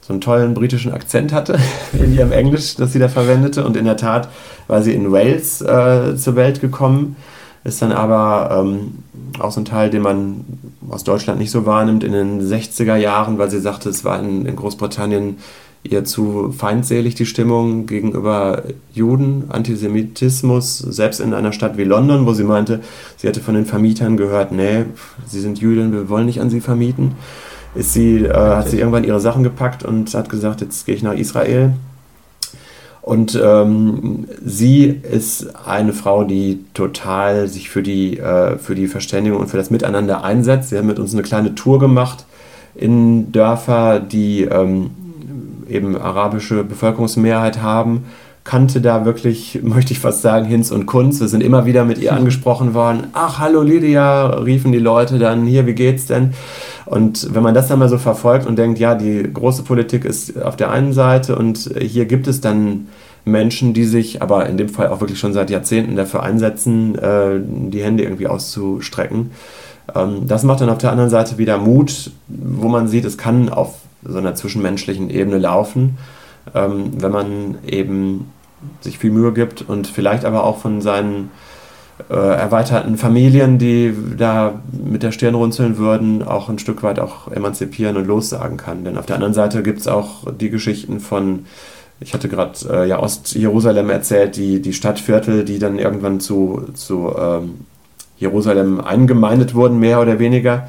[0.09, 1.59] so einen tollen britischen Akzent hatte
[1.93, 3.65] in ihrem Englisch, das sie da verwendete.
[3.65, 4.31] Und in der Tat
[4.67, 7.17] war sie in Wales äh, zur Welt gekommen,
[7.63, 9.05] ist dann aber ähm,
[9.39, 10.47] auch so ein Teil, den man
[10.89, 14.47] aus Deutschland nicht so wahrnimmt, in den 60er Jahren, weil sie sagte, es war in,
[14.47, 15.37] in Großbritannien
[15.83, 18.63] ihr zu feindselig die Stimmung gegenüber
[18.95, 22.81] Juden, Antisemitismus, selbst in einer Stadt wie London, wo sie meinte,
[23.19, 24.87] sie hätte von den Vermietern gehört, nee,
[25.27, 27.15] sie sind Jüdin, wir wollen nicht an sie vermieten
[27.75, 31.03] ist sie, äh, hat sie irgendwann ihre Sachen gepackt und hat gesagt, jetzt gehe ich
[31.03, 31.73] nach Israel.
[33.03, 39.41] Und ähm, sie ist eine Frau, die total sich für die, äh, für die Verständigung
[39.41, 40.69] und für das Miteinander einsetzt.
[40.71, 42.27] Sie hat mit uns eine kleine Tour gemacht
[42.75, 44.91] in Dörfer, die ähm,
[45.69, 48.05] eben arabische Bevölkerungsmehrheit haben
[48.49, 51.21] kannte da wirklich, möchte ich fast sagen, Hinz und Kunz.
[51.21, 53.09] Wir sind immer wieder mit ihr angesprochen worden.
[53.13, 56.33] Ach, hallo Lydia, riefen die Leute dann, hier, wie geht's denn?
[56.87, 60.41] Und wenn man das dann mal so verfolgt und denkt, ja, die große Politik ist
[60.41, 62.89] auf der einen Seite und hier gibt es dann
[63.27, 67.39] Menschen, die sich aber in dem Fall auch wirklich schon seit Jahrzehnten dafür einsetzen, äh,
[67.43, 69.31] die Hände irgendwie auszustrecken.
[69.95, 73.51] Ähm, das macht dann auf der anderen Seite wieder Mut, wo man sieht, es kann
[73.51, 75.99] auf so einer zwischenmenschlichen Ebene laufen,
[76.55, 78.33] ähm, wenn man eben
[78.81, 81.31] sich viel Mühe gibt und vielleicht aber auch von seinen
[82.11, 87.31] äh, erweiterten Familien, die da mit der Stirn runzeln würden, auch ein Stück weit auch
[87.31, 88.85] emanzipieren und lossagen kann.
[88.85, 91.47] Denn auf der anderen Seite gibt es auch die Geschichten von,
[92.01, 97.13] ich hatte gerade äh, ja Ost-Jerusalem erzählt, die, die Stadtviertel, die dann irgendwann zu, zu
[97.19, 97.67] ähm,
[98.17, 100.69] Jerusalem eingemeindet wurden, mehr oder weniger.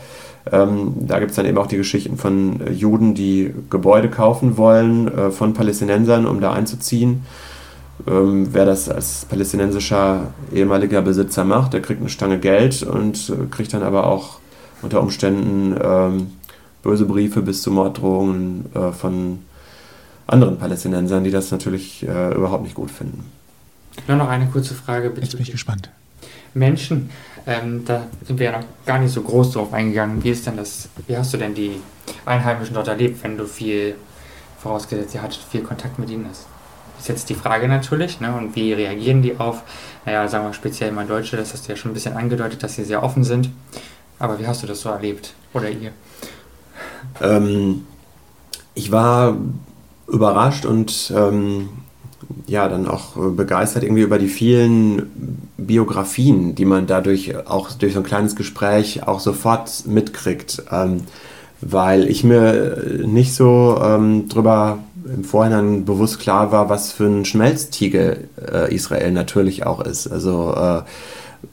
[0.51, 5.07] Ähm, da gibt es dann eben auch die Geschichten von Juden, die Gebäude kaufen wollen
[5.15, 7.21] äh, von Palästinensern, um da einzuziehen
[8.07, 13.45] ähm, wer das als palästinensischer ehemaliger Besitzer macht, der kriegt eine Stange Geld und äh,
[13.49, 14.39] kriegt dann aber auch
[14.81, 16.31] unter Umständen ähm,
[16.83, 19.39] böse Briefe bis zu Morddrohungen äh, von
[20.27, 23.25] anderen Palästinensern, die das natürlich äh, überhaupt nicht gut finden.
[24.07, 25.11] Nur noch eine kurze Frage.
[25.19, 25.89] Jetzt bin ich gespannt.
[26.53, 27.09] Menschen,
[27.45, 30.23] ähm, da sind wir ja noch gar nicht so groß drauf eingegangen.
[30.23, 31.81] Wie ist denn das, wie hast du denn die
[32.25, 33.95] Einheimischen dort erlebt, wenn du viel,
[34.61, 36.47] vorausgesetzt, ihr hattet viel Kontakt mit ihnen hast?
[36.99, 38.33] Ist jetzt die Frage natürlich, ne?
[38.35, 39.63] und wie reagieren die auf,
[40.05, 42.75] naja, sagen wir speziell mal Deutsche, das hast du ja schon ein bisschen angedeutet, dass
[42.75, 43.49] sie sehr offen sind.
[44.19, 45.33] Aber wie hast du das so erlebt?
[45.53, 45.91] Oder ihr?
[47.21, 47.85] Ähm,
[48.73, 49.37] ich war
[50.07, 51.69] überrascht und ähm,
[52.47, 57.99] ja, dann auch begeistert irgendwie über die vielen Biografien, die man dadurch auch durch so
[57.99, 60.63] ein kleines Gespräch auch sofort mitkriegt.
[60.71, 61.03] Ähm,
[61.61, 64.79] weil ich mir nicht so ähm, drüber
[65.13, 70.07] im Vorhinein bewusst klar war, was für ein Schmelztiegel äh, Israel natürlich auch ist.
[70.07, 70.81] Also äh,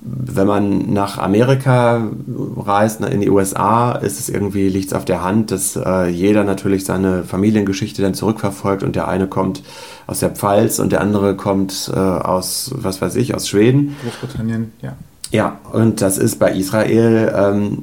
[0.01, 2.11] wenn man nach Amerika
[2.57, 6.45] reist, in die USA, ist es irgendwie, liegt es auf der Hand, dass äh, jeder
[6.45, 9.63] natürlich seine Familiengeschichte dann zurückverfolgt und der eine kommt
[10.07, 13.97] aus der Pfalz und der andere kommt äh, aus, was weiß ich, aus Schweden.
[14.03, 14.97] Großbritannien, ja.
[15.33, 17.83] Ja, und das ist bei Israel ähm,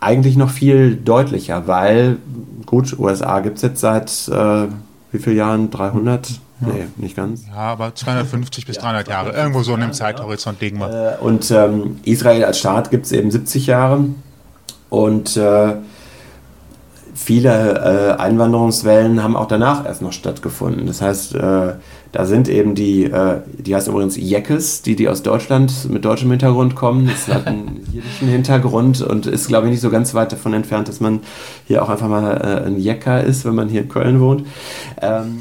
[0.00, 2.18] eigentlich noch viel deutlicher, weil,
[2.66, 4.68] gut, USA gibt es jetzt seit äh,
[5.12, 5.70] wie vielen Jahren?
[5.70, 6.30] 300?
[6.30, 6.36] Ja.
[6.60, 7.46] Nee, nicht ganz.
[7.46, 9.32] Ja, aber 250 bis 300 Jahre.
[9.32, 11.18] Irgendwo so in dem Zeithorizont liegen wir.
[11.20, 14.04] Äh, und ähm, Israel als Staat gibt es eben 70 Jahre.
[14.90, 15.74] Und äh,
[17.14, 20.86] viele äh, Einwanderungswellen haben auch danach erst noch stattgefunden.
[20.86, 21.74] Das heißt, äh,
[22.12, 26.30] da sind eben die, äh, die heißen übrigens Jeckes, die, die aus Deutschland mit deutschem
[26.30, 27.08] Hintergrund kommen.
[27.08, 30.88] Das hat einen jiddischen Hintergrund und ist, glaube ich, nicht so ganz weit davon entfernt,
[30.88, 31.20] dass man
[31.66, 34.46] hier auch einfach mal äh, ein Jecker ist, wenn man hier in Köln wohnt.
[35.00, 35.40] Ähm,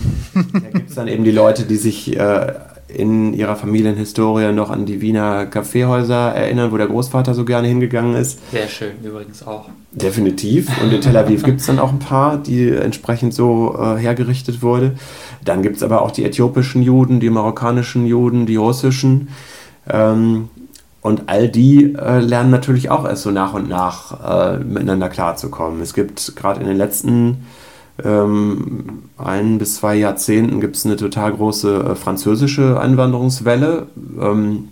[0.53, 2.53] da gibt es dann eben die Leute, die sich äh,
[2.95, 8.15] in ihrer Familienhistorie noch an die Wiener Kaffeehäuser erinnern, wo der Großvater so gerne hingegangen
[8.15, 8.39] ist.
[8.51, 9.69] Sehr schön, übrigens auch.
[9.91, 10.69] Definitiv.
[10.81, 14.61] Und in Tel Aviv gibt es dann auch ein paar, die entsprechend so äh, hergerichtet
[14.61, 14.95] wurde.
[15.43, 19.29] Dann gibt es aber auch die äthiopischen Juden, die marokkanischen Juden, die russischen.
[19.89, 20.49] Ähm,
[21.01, 25.81] und all die äh, lernen natürlich auch erst so nach und nach äh, miteinander klarzukommen.
[25.81, 27.45] Es gibt gerade in den letzten
[28.03, 33.87] ähm, ein bis zwei Jahrzehnten gibt es eine total große äh, französische Einwanderungswelle,
[34.19, 34.69] ähm,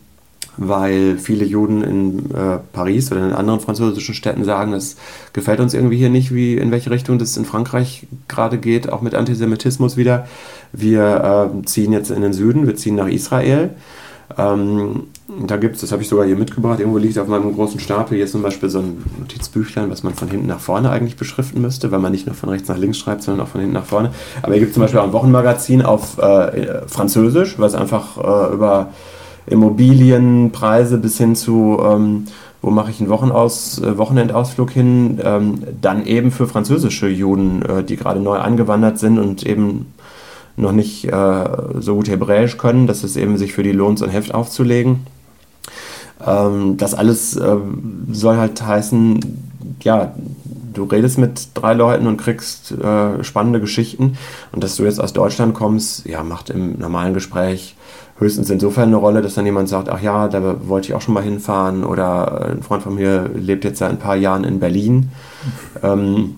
[0.57, 4.97] weil viele Juden in äh, Paris oder in anderen französischen Städten sagen, es
[5.33, 9.01] gefällt uns irgendwie hier nicht, wie in welche Richtung das in Frankreich gerade geht, auch
[9.01, 10.27] mit Antisemitismus wieder.
[10.73, 13.69] Wir äh, ziehen jetzt in den Süden, wir ziehen nach Israel.
[14.37, 15.03] Ähm,
[15.47, 18.17] da gibt es, das habe ich sogar hier mitgebracht, irgendwo liegt auf meinem großen Stapel
[18.17, 21.91] hier zum Beispiel so ein Notizbüchlein, was man von hinten nach vorne eigentlich beschriften müsste,
[21.91, 24.11] weil man nicht nur von rechts nach links schreibt, sondern auch von hinten nach vorne.
[24.41, 28.53] Aber hier gibt es zum Beispiel auch ein Wochenmagazin auf äh, Französisch, was einfach äh,
[28.53, 28.89] über
[29.47, 32.25] Immobilienpreise bis hin zu, ähm,
[32.61, 37.83] wo mache ich einen Wochenaus, äh, Wochenendausflug hin, ähm, dann eben für französische Juden, äh,
[37.83, 39.87] die gerade neu eingewandert sind und eben
[40.55, 41.45] noch nicht äh,
[41.79, 45.07] so gut Hebräisch können, dass es eben sich für die lohnt, so ein Heft aufzulegen.
[46.25, 47.57] Ähm, das alles äh,
[48.11, 49.19] soll halt heißen,
[49.81, 50.13] ja,
[50.73, 54.17] du redest mit drei Leuten und kriegst äh, spannende Geschichten.
[54.51, 57.75] Und dass du jetzt aus Deutschland kommst, ja, macht im normalen Gespräch
[58.17, 61.15] höchstens insofern eine Rolle, dass dann jemand sagt, ach ja, da wollte ich auch schon
[61.15, 65.11] mal hinfahren oder ein Freund von mir lebt jetzt seit ein paar Jahren in Berlin.
[65.83, 66.35] Ähm,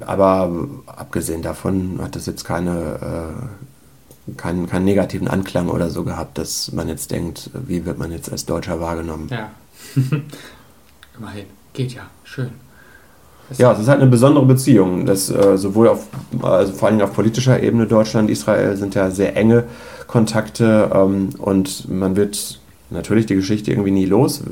[0.00, 0.50] aber
[0.86, 3.34] abgesehen davon hat das jetzt keine,
[4.28, 8.12] äh, keinen, keinen negativen Anklang oder so gehabt, dass man jetzt denkt, wie wird man
[8.12, 9.28] jetzt als Deutscher wahrgenommen.
[9.30, 9.50] Ja.
[11.18, 11.46] Immerhin.
[11.72, 12.02] Geht ja.
[12.24, 12.50] Schön.
[13.48, 15.06] Das ja, es ist halt eine besondere Beziehung.
[15.06, 16.06] Das, äh, sowohl auf,
[16.42, 19.64] also vor allem auf politischer Ebene Deutschland, Israel sind ja sehr enge
[20.06, 22.60] Kontakte ähm, und man wird
[22.90, 24.42] natürlich die Geschichte irgendwie nie los.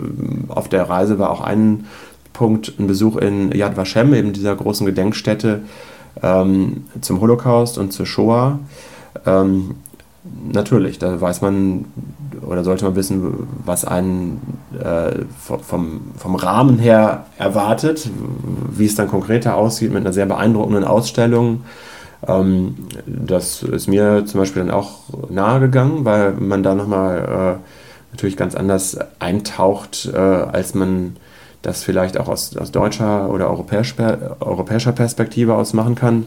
[0.48, 1.86] Auf der Reise war auch ein
[2.32, 5.60] Punkt ein Besuch in Yad Vashem, eben dieser großen Gedenkstätte
[6.22, 8.58] ähm, zum Holocaust und zur Shoah.
[9.26, 9.76] Ähm,
[10.52, 11.86] natürlich, da weiß man
[12.46, 18.08] oder sollte man wissen, was einen äh, vom, vom Rahmen her erwartet,
[18.70, 21.62] wie es dann konkreter aussieht mit einer sehr beeindruckenden Ausstellung.
[22.26, 22.74] Ähm,
[23.06, 28.54] das ist mir zum Beispiel dann auch nahegegangen, weil man da nochmal äh, natürlich ganz
[28.54, 31.16] anders eintaucht, äh, als man
[31.62, 33.94] das vielleicht auch aus, aus deutscher oder europäisch,
[34.40, 36.26] europäischer Perspektive aus machen kann.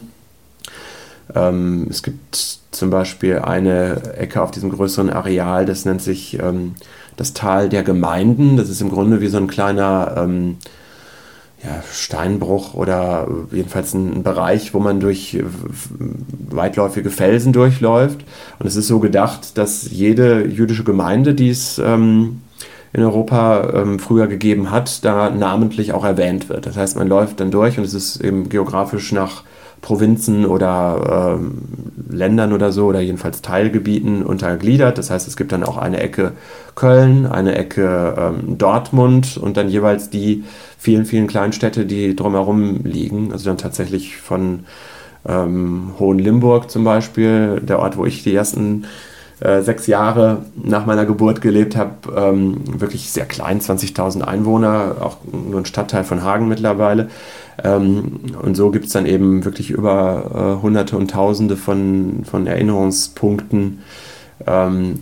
[1.34, 6.74] Ähm, es gibt zum Beispiel eine Ecke auf diesem größeren Areal, das nennt sich ähm,
[7.16, 8.56] das Tal der Gemeinden.
[8.56, 10.56] Das ist im Grunde wie so ein kleiner ähm,
[11.64, 15.42] ja, Steinbruch oder jedenfalls ein, Bereich, wo man durch
[16.50, 18.24] weitläufige Felsen durchläuft.
[18.58, 22.42] Und es ist so gedacht, dass jede jüdische Gemeinde, die es ähm,
[22.96, 26.64] in Europa ähm, früher gegeben hat, da namentlich auch erwähnt wird.
[26.64, 29.42] Das heißt, man läuft dann durch und es ist eben geografisch nach
[29.82, 31.58] Provinzen oder ähm,
[32.08, 34.96] Ländern oder so oder jedenfalls Teilgebieten untergliedert.
[34.96, 36.32] Das heißt, es gibt dann auch eine Ecke
[36.74, 40.44] Köln, eine Ecke ähm, Dortmund und dann jeweils die
[40.78, 43.30] vielen, vielen Kleinstädte, die drumherum liegen.
[43.30, 44.60] Also dann tatsächlich von
[45.28, 48.86] ähm, Hohenlimburg zum Beispiel, der Ort, wo ich die ersten
[49.40, 55.18] äh, sechs Jahre nach meiner Geburt gelebt habe, ähm, wirklich sehr klein, 20.000 Einwohner, auch
[55.30, 57.10] nur ein Stadtteil von Hagen mittlerweile.
[57.62, 62.46] Ähm, und so gibt es dann eben wirklich über äh, Hunderte und Tausende von, von
[62.46, 63.80] Erinnerungspunkten
[64.46, 65.00] ähm,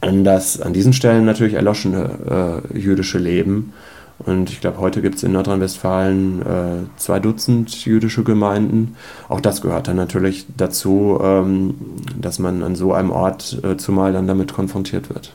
[0.00, 3.72] an das an diesen Stellen natürlich erloschene äh, jüdische Leben.
[4.18, 8.96] Und ich glaube, heute gibt es in Nordrhein-Westfalen äh, zwei Dutzend jüdische Gemeinden.
[9.28, 11.74] Auch das gehört dann natürlich dazu, ähm,
[12.18, 15.34] dass man an so einem Ort äh, zumal dann damit konfrontiert wird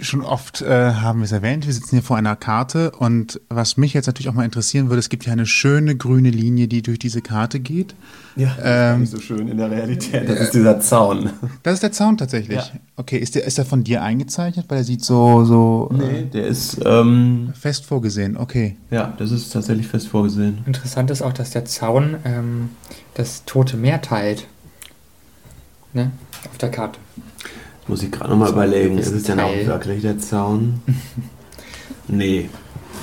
[0.00, 3.76] schon oft äh, haben wir es erwähnt, wir sitzen hier vor einer Karte und was
[3.76, 6.82] mich jetzt natürlich auch mal interessieren würde, es gibt hier eine schöne grüne Linie, die
[6.82, 7.94] durch diese Karte geht.
[8.36, 10.28] Ja, das ähm, ist nicht so schön in der Realität.
[10.28, 11.30] Das ist dieser Zaun.
[11.62, 12.58] Das ist der Zaun tatsächlich.
[12.58, 12.80] Ja.
[12.96, 14.66] Okay, ist der, ist der von dir eingezeichnet?
[14.68, 15.44] Weil er sieht so.
[15.44, 16.80] so äh, nee, der ist.
[16.84, 18.76] Ähm, fest vorgesehen, okay.
[18.90, 20.58] Ja, das ist tatsächlich fest vorgesehen.
[20.66, 22.70] Interessant ist auch, dass der Zaun ähm,
[23.14, 24.46] das Tote Meer teilt.
[25.92, 26.10] Ne?
[26.50, 26.98] Auf der Karte.
[27.88, 30.80] Muss ich gerade nochmal überlegen, ist es denn auch wirklich der Zaun?
[32.08, 32.48] nee,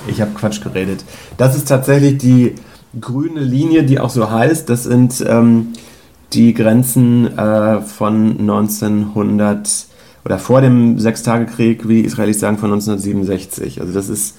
[0.08, 1.04] ich habe Quatsch geredet.
[1.36, 2.54] Das ist tatsächlich die
[2.98, 4.68] grüne Linie, die auch so heißt.
[4.68, 5.74] Das sind ähm,
[6.32, 9.86] die Grenzen äh, von 1900
[10.24, 13.80] oder vor dem Sechstagekrieg, wie die Israelis sagen, von 1967.
[13.80, 14.36] Also das ist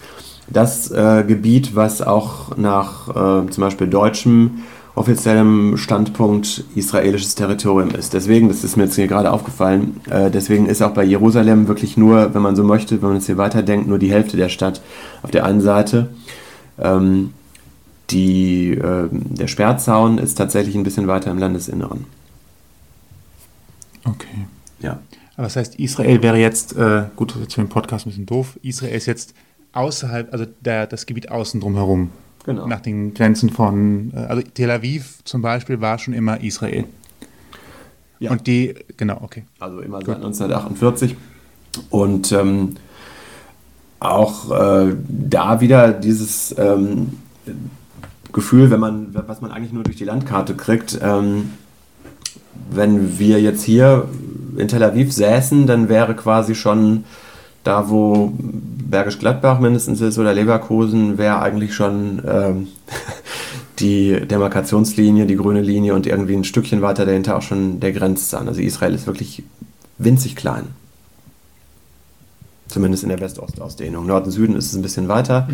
[0.50, 4.64] das äh, Gebiet, was auch nach äh, zum Beispiel deutschem
[4.96, 8.14] offiziellem Standpunkt israelisches Territorium ist.
[8.14, 11.98] Deswegen, das ist mir jetzt hier gerade aufgefallen, äh, deswegen ist auch bei Jerusalem wirklich
[11.98, 14.82] nur, wenn man so möchte, wenn man jetzt hier weiterdenkt, nur die Hälfte der Stadt
[15.24, 16.10] auf der einen Seite.
[16.78, 17.34] Ähm,
[18.10, 22.06] die, äh, der Sperrzaun ist tatsächlich ein bisschen weiter im Landesinneren.
[24.04, 24.46] Okay.
[24.80, 25.00] Ja.
[25.38, 28.10] Aber das heißt, Israel wäre jetzt, äh, gut, das ist jetzt für den Podcast ein
[28.10, 29.34] bisschen doof, Israel ist jetzt
[29.72, 32.10] außerhalb, also der, das Gebiet außen drum herum
[32.44, 32.66] Genau.
[32.66, 36.86] Nach den Grenzen von, äh, also Tel Aviv zum Beispiel war schon immer Israel.
[38.20, 38.32] Ja.
[38.32, 39.44] Und die, genau, okay.
[39.60, 41.16] Also immer seit 1948.
[41.90, 42.76] Und ähm,
[44.00, 47.14] auch äh, da wieder dieses ähm,
[48.32, 51.52] Gefühl, wenn man, was man eigentlich nur durch die Landkarte kriegt, ähm,
[52.70, 54.08] wenn wir jetzt hier
[54.58, 57.04] in Tel Aviv säßen, dann wäre quasi schon
[57.64, 62.68] da, wo Bergisch Gladbach mindestens ist oder Leverkusen, wäre eigentlich schon ähm,
[63.80, 68.48] die Demarkationslinie, die grüne Linie und irgendwie ein Stückchen weiter dahinter auch schon der Grenzzahn.
[68.48, 69.44] Also Israel ist wirklich
[69.98, 70.68] winzig klein.
[72.68, 74.06] Zumindest in der West-Ost-Ausdehnung.
[74.06, 75.48] Norden-Süden ist es ein bisschen weiter.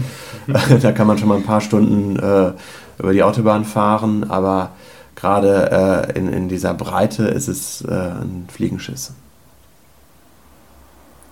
[0.82, 2.52] da kann man schon mal ein paar Stunden äh,
[3.00, 4.72] über die Autobahn fahren, aber
[5.16, 9.14] gerade äh, in, in dieser Breite ist es äh, ein Fliegenschiss.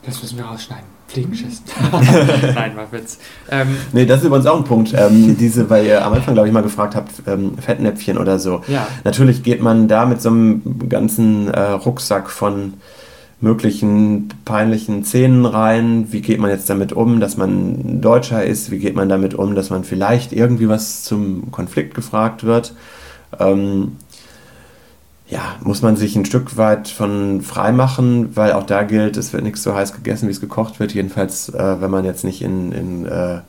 [0.06, 0.86] Das müssen wir rausschneiden.
[1.08, 1.62] Fliegenschiss.
[1.92, 3.20] Nein, war Witz.
[3.50, 4.94] Ähm, nee, das ist übrigens auch ein Punkt.
[4.96, 8.62] Ähm, diese, weil ihr am Anfang, glaube ich, mal gefragt habt, ähm, Fettnäpfchen oder so.
[8.68, 8.88] Ja.
[9.04, 12.74] Natürlich geht man da mit so einem ganzen äh, Rucksack von
[13.42, 16.08] möglichen peinlichen Szenen rein.
[16.12, 18.72] Wie geht man jetzt damit um, dass man Deutscher ist?
[18.72, 22.74] Wie geht man damit um, dass man vielleicht irgendwie was zum Konflikt gefragt wird?
[23.40, 23.98] Ähm,
[25.28, 29.34] ja, muss man sich ein Stück weit von frei machen, weil auch da gilt, es
[29.34, 30.94] wird nichts so heiß gegessen, wie es gekocht wird.
[30.94, 33.40] Jedenfalls, äh, wenn man jetzt nicht in, in, äh,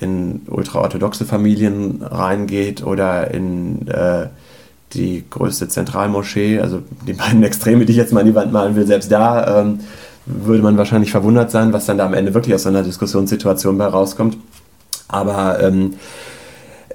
[0.00, 4.26] in ultraorthodoxe Familien reingeht oder in äh,
[4.92, 8.76] die größte Zentralmoschee, also die beiden Extreme, die ich jetzt mal an die Wand malen
[8.76, 9.80] will, selbst da ähm,
[10.26, 13.78] würde man wahrscheinlich verwundert sein, was dann da am Ende wirklich aus so einer Diskussionssituation
[13.78, 14.36] bei rauskommt.
[15.08, 15.94] Aber ähm,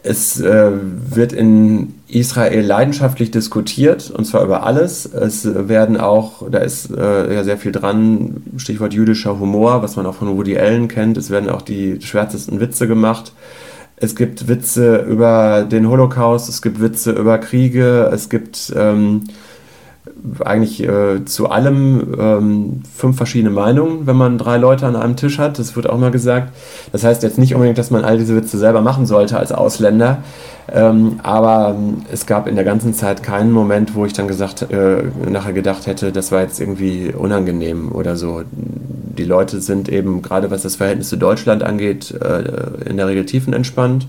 [0.05, 5.05] es äh, wird in Israel leidenschaftlich diskutiert und zwar über alles.
[5.05, 10.05] Es werden auch, da ist äh, ja sehr viel dran, Stichwort jüdischer Humor, was man
[10.05, 11.17] auch von Woody Allen kennt.
[11.17, 13.31] Es werden auch die schwärzesten Witze gemacht.
[13.95, 19.23] Es gibt Witze über den Holocaust, es gibt Witze über Kriege, es gibt ähm,
[20.43, 25.39] eigentlich äh, zu allem ähm, fünf verschiedene Meinungen, wenn man drei Leute an einem Tisch
[25.39, 25.59] hat.
[25.59, 26.53] Das wird auch mal gesagt.
[26.91, 30.19] Das heißt jetzt nicht unbedingt, dass man all diese Witze selber machen sollte als Ausländer.
[30.71, 34.63] Ähm, aber ähm, es gab in der ganzen Zeit keinen Moment, wo ich dann gesagt,
[34.71, 38.43] äh, nachher gedacht hätte, das war jetzt irgendwie unangenehm oder so.
[38.51, 43.25] Die Leute sind eben, gerade was das Verhältnis zu Deutschland angeht, äh, in der Regel
[43.25, 44.07] tiefenentspannt.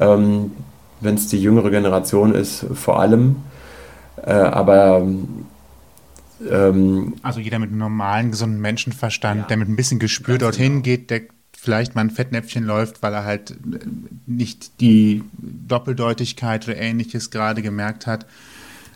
[0.00, 0.52] Ähm,
[1.00, 3.36] wenn es die jüngere Generation ist, vor allem.
[4.16, 5.06] Äh, aber
[6.50, 10.72] ähm, also jeder mit einem normalen, gesunden Menschenverstand, ja, der mit ein bisschen Gespür dorthin
[10.72, 10.82] genau.
[10.82, 11.22] geht, der
[11.56, 13.56] vielleicht mal ein Fettnäpfchen läuft, weil er halt
[14.26, 18.26] nicht die Doppeldeutigkeit oder ähnliches gerade gemerkt hat,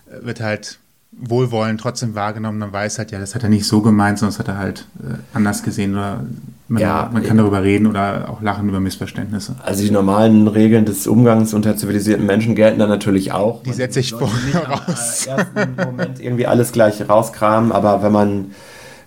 [0.07, 0.79] wird halt
[1.13, 2.59] wohlwollend trotzdem wahrgenommen.
[2.59, 4.87] Man weiß halt, ja, das hat er nicht so gemeint, sondern das hat er halt
[5.03, 6.25] äh, anders gesehen oder
[6.69, 9.55] man, ja, man kann darüber reden oder auch lachen über Missverständnisse.
[9.63, 13.63] Also die normalen Regeln des Umgangs unter zivilisierten Menschen gelten dann natürlich auch.
[13.63, 15.27] Die setze ich vorher raus.
[15.27, 18.47] Im ersten Moment irgendwie alles gleich rauskramen, aber wenn man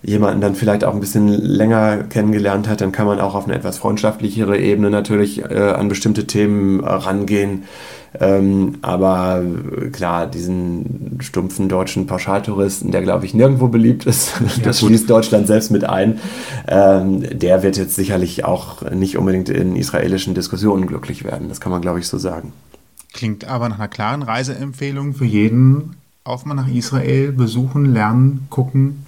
[0.01, 3.55] jemanden dann vielleicht auch ein bisschen länger kennengelernt hat, dann kann man auch auf eine
[3.55, 7.63] etwas freundschaftlichere Ebene natürlich äh, an bestimmte Themen äh, rangehen.
[8.19, 14.63] Ähm, aber äh, klar, diesen stumpfen deutschen Pauschaltouristen, der glaube ich nirgendwo beliebt ist, ja,
[14.63, 14.89] das gut.
[14.89, 16.19] schließt Deutschland selbst mit ein,
[16.67, 21.49] ähm, der wird jetzt sicherlich auch nicht unbedingt in israelischen Diskussionen glücklich werden.
[21.49, 22.51] Das kann man glaube ich so sagen.
[23.13, 25.95] Klingt aber nach einer klaren Reiseempfehlung für jeden.
[26.23, 29.05] Auf mal nach Israel, besuchen, lernen, gucken.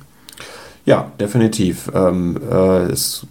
[0.85, 1.91] Ja, definitiv.
[1.93, 3.25] Ähm, äh, es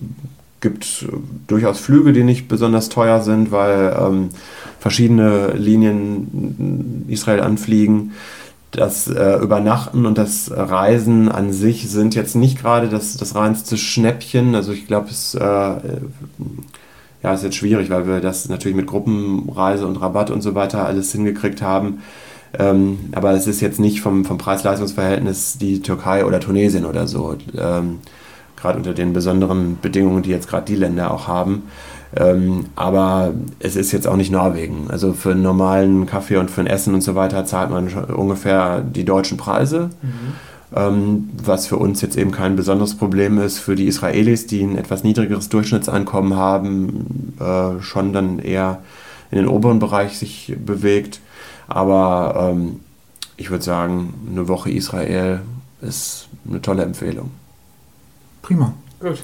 [0.60, 1.06] gibt
[1.46, 4.28] durchaus Flüge, die nicht besonders teuer sind, weil ähm,
[4.78, 8.12] verschiedene Linien Israel anfliegen.
[8.70, 13.76] Das äh, Übernachten und das Reisen an sich sind jetzt nicht gerade das, das reinste
[13.76, 14.54] Schnäppchen.
[14.54, 19.86] Also ich glaube, es äh, ja, ist jetzt schwierig, weil wir das natürlich mit Gruppenreise
[19.86, 22.02] und Rabatt und so weiter alles hingekriegt haben.
[22.58, 27.36] Ähm, aber es ist jetzt nicht vom, vom Preis-Leistungs-Verhältnis die Türkei oder Tunesien oder so.
[27.56, 27.98] Ähm,
[28.60, 31.64] gerade unter den besonderen Bedingungen, die jetzt gerade die Länder auch haben.
[32.16, 34.88] Ähm, aber es ist jetzt auch nicht Norwegen.
[34.88, 38.80] Also für einen normalen Kaffee und für ein Essen und so weiter zahlt man ungefähr
[38.80, 39.90] die deutschen Preise.
[40.02, 40.32] Mhm.
[40.74, 43.58] Ähm, was für uns jetzt eben kein besonderes Problem ist.
[43.58, 48.80] Für die Israelis, die ein etwas niedrigeres Durchschnittseinkommen haben, äh, schon dann eher
[49.30, 51.20] in den oberen Bereich sich bewegt.
[51.68, 52.80] Aber ähm,
[53.36, 55.40] ich würde sagen, eine Woche Israel
[55.80, 57.30] ist eine tolle Empfehlung.
[58.42, 58.74] Prima.
[59.00, 59.22] Gut.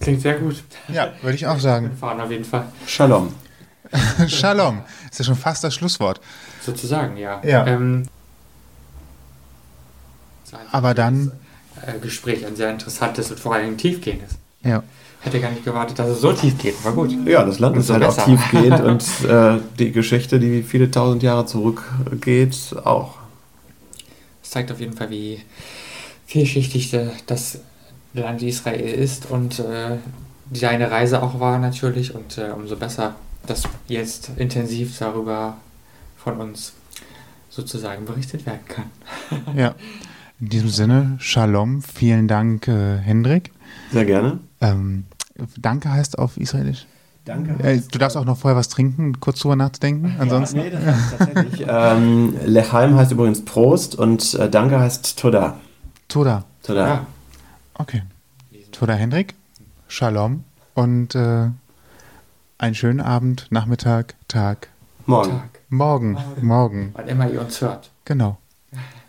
[0.00, 0.62] Klingt sehr gut.
[0.88, 1.90] Ja, würde ich auch sagen.
[1.90, 2.66] Wir fahren auf jeden Fall.
[2.86, 3.32] Shalom.
[4.28, 4.82] Shalom.
[5.10, 6.20] Ist ja schon fast das Schlusswort.
[6.60, 7.40] Sozusagen, ja.
[7.44, 7.66] Ja.
[7.66, 8.06] Ähm,
[10.72, 11.32] Aber dann.
[11.86, 14.32] Äh, Gespräch ein sehr interessantes und vor allem tiefgehendes.
[14.62, 14.82] Ja.
[15.20, 16.84] Hätte gar nicht gewartet, dass es so tief geht.
[16.84, 17.12] War gut.
[17.26, 18.22] Ja, das Land ist so halt besser.
[18.22, 23.16] auch tiefgehend und äh, die Geschichte, die viele tausend Jahre zurückgeht, auch.
[24.42, 25.42] Es zeigt auf jeden Fall, wie
[26.26, 26.96] vielschichtig
[27.26, 27.60] das
[28.20, 29.96] Land Israel ist und äh,
[30.50, 33.14] deine Reise auch war natürlich und äh, umso besser,
[33.46, 35.56] dass jetzt intensiv darüber
[36.16, 36.72] von uns
[37.50, 38.90] sozusagen berichtet werden kann.
[39.56, 39.74] ja,
[40.40, 43.52] in diesem Sinne, Shalom, vielen Dank, äh, Hendrik.
[43.92, 44.38] Sehr gerne.
[44.60, 45.04] Ähm,
[45.56, 46.86] danke heißt auf Israelisch?
[47.24, 47.62] Danke.
[47.62, 50.14] Äh, du darfst auch noch vorher was trinken, kurz drüber nachdenken.
[50.18, 50.58] Ansonsten.
[50.58, 51.66] Ja, nee, das heißt tatsächlich.
[51.68, 55.58] ähm, Lechaim heißt übrigens Prost und äh, Danke heißt Toda.
[56.08, 56.44] Toda.
[56.62, 56.86] Toda.
[56.86, 57.06] Ja.
[57.78, 58.02] Okay.
[58.72, 59.34] Toda Hendrik,
[59.88, 60.44] Shalom
[60.74, 61.48] und äh,
[62.58, 64.68] einen schönen Abend, Nachmittag, Tag.
[65.04, 65.30] Morgen.
[65.30, 65.60] Tag.
[65.68, 66.18] Morgen.
[66.40, 66.90] Morgen.
[66.94, 67.90] Wann immer ihr uns hört.
[68.04, 68.38] Genau.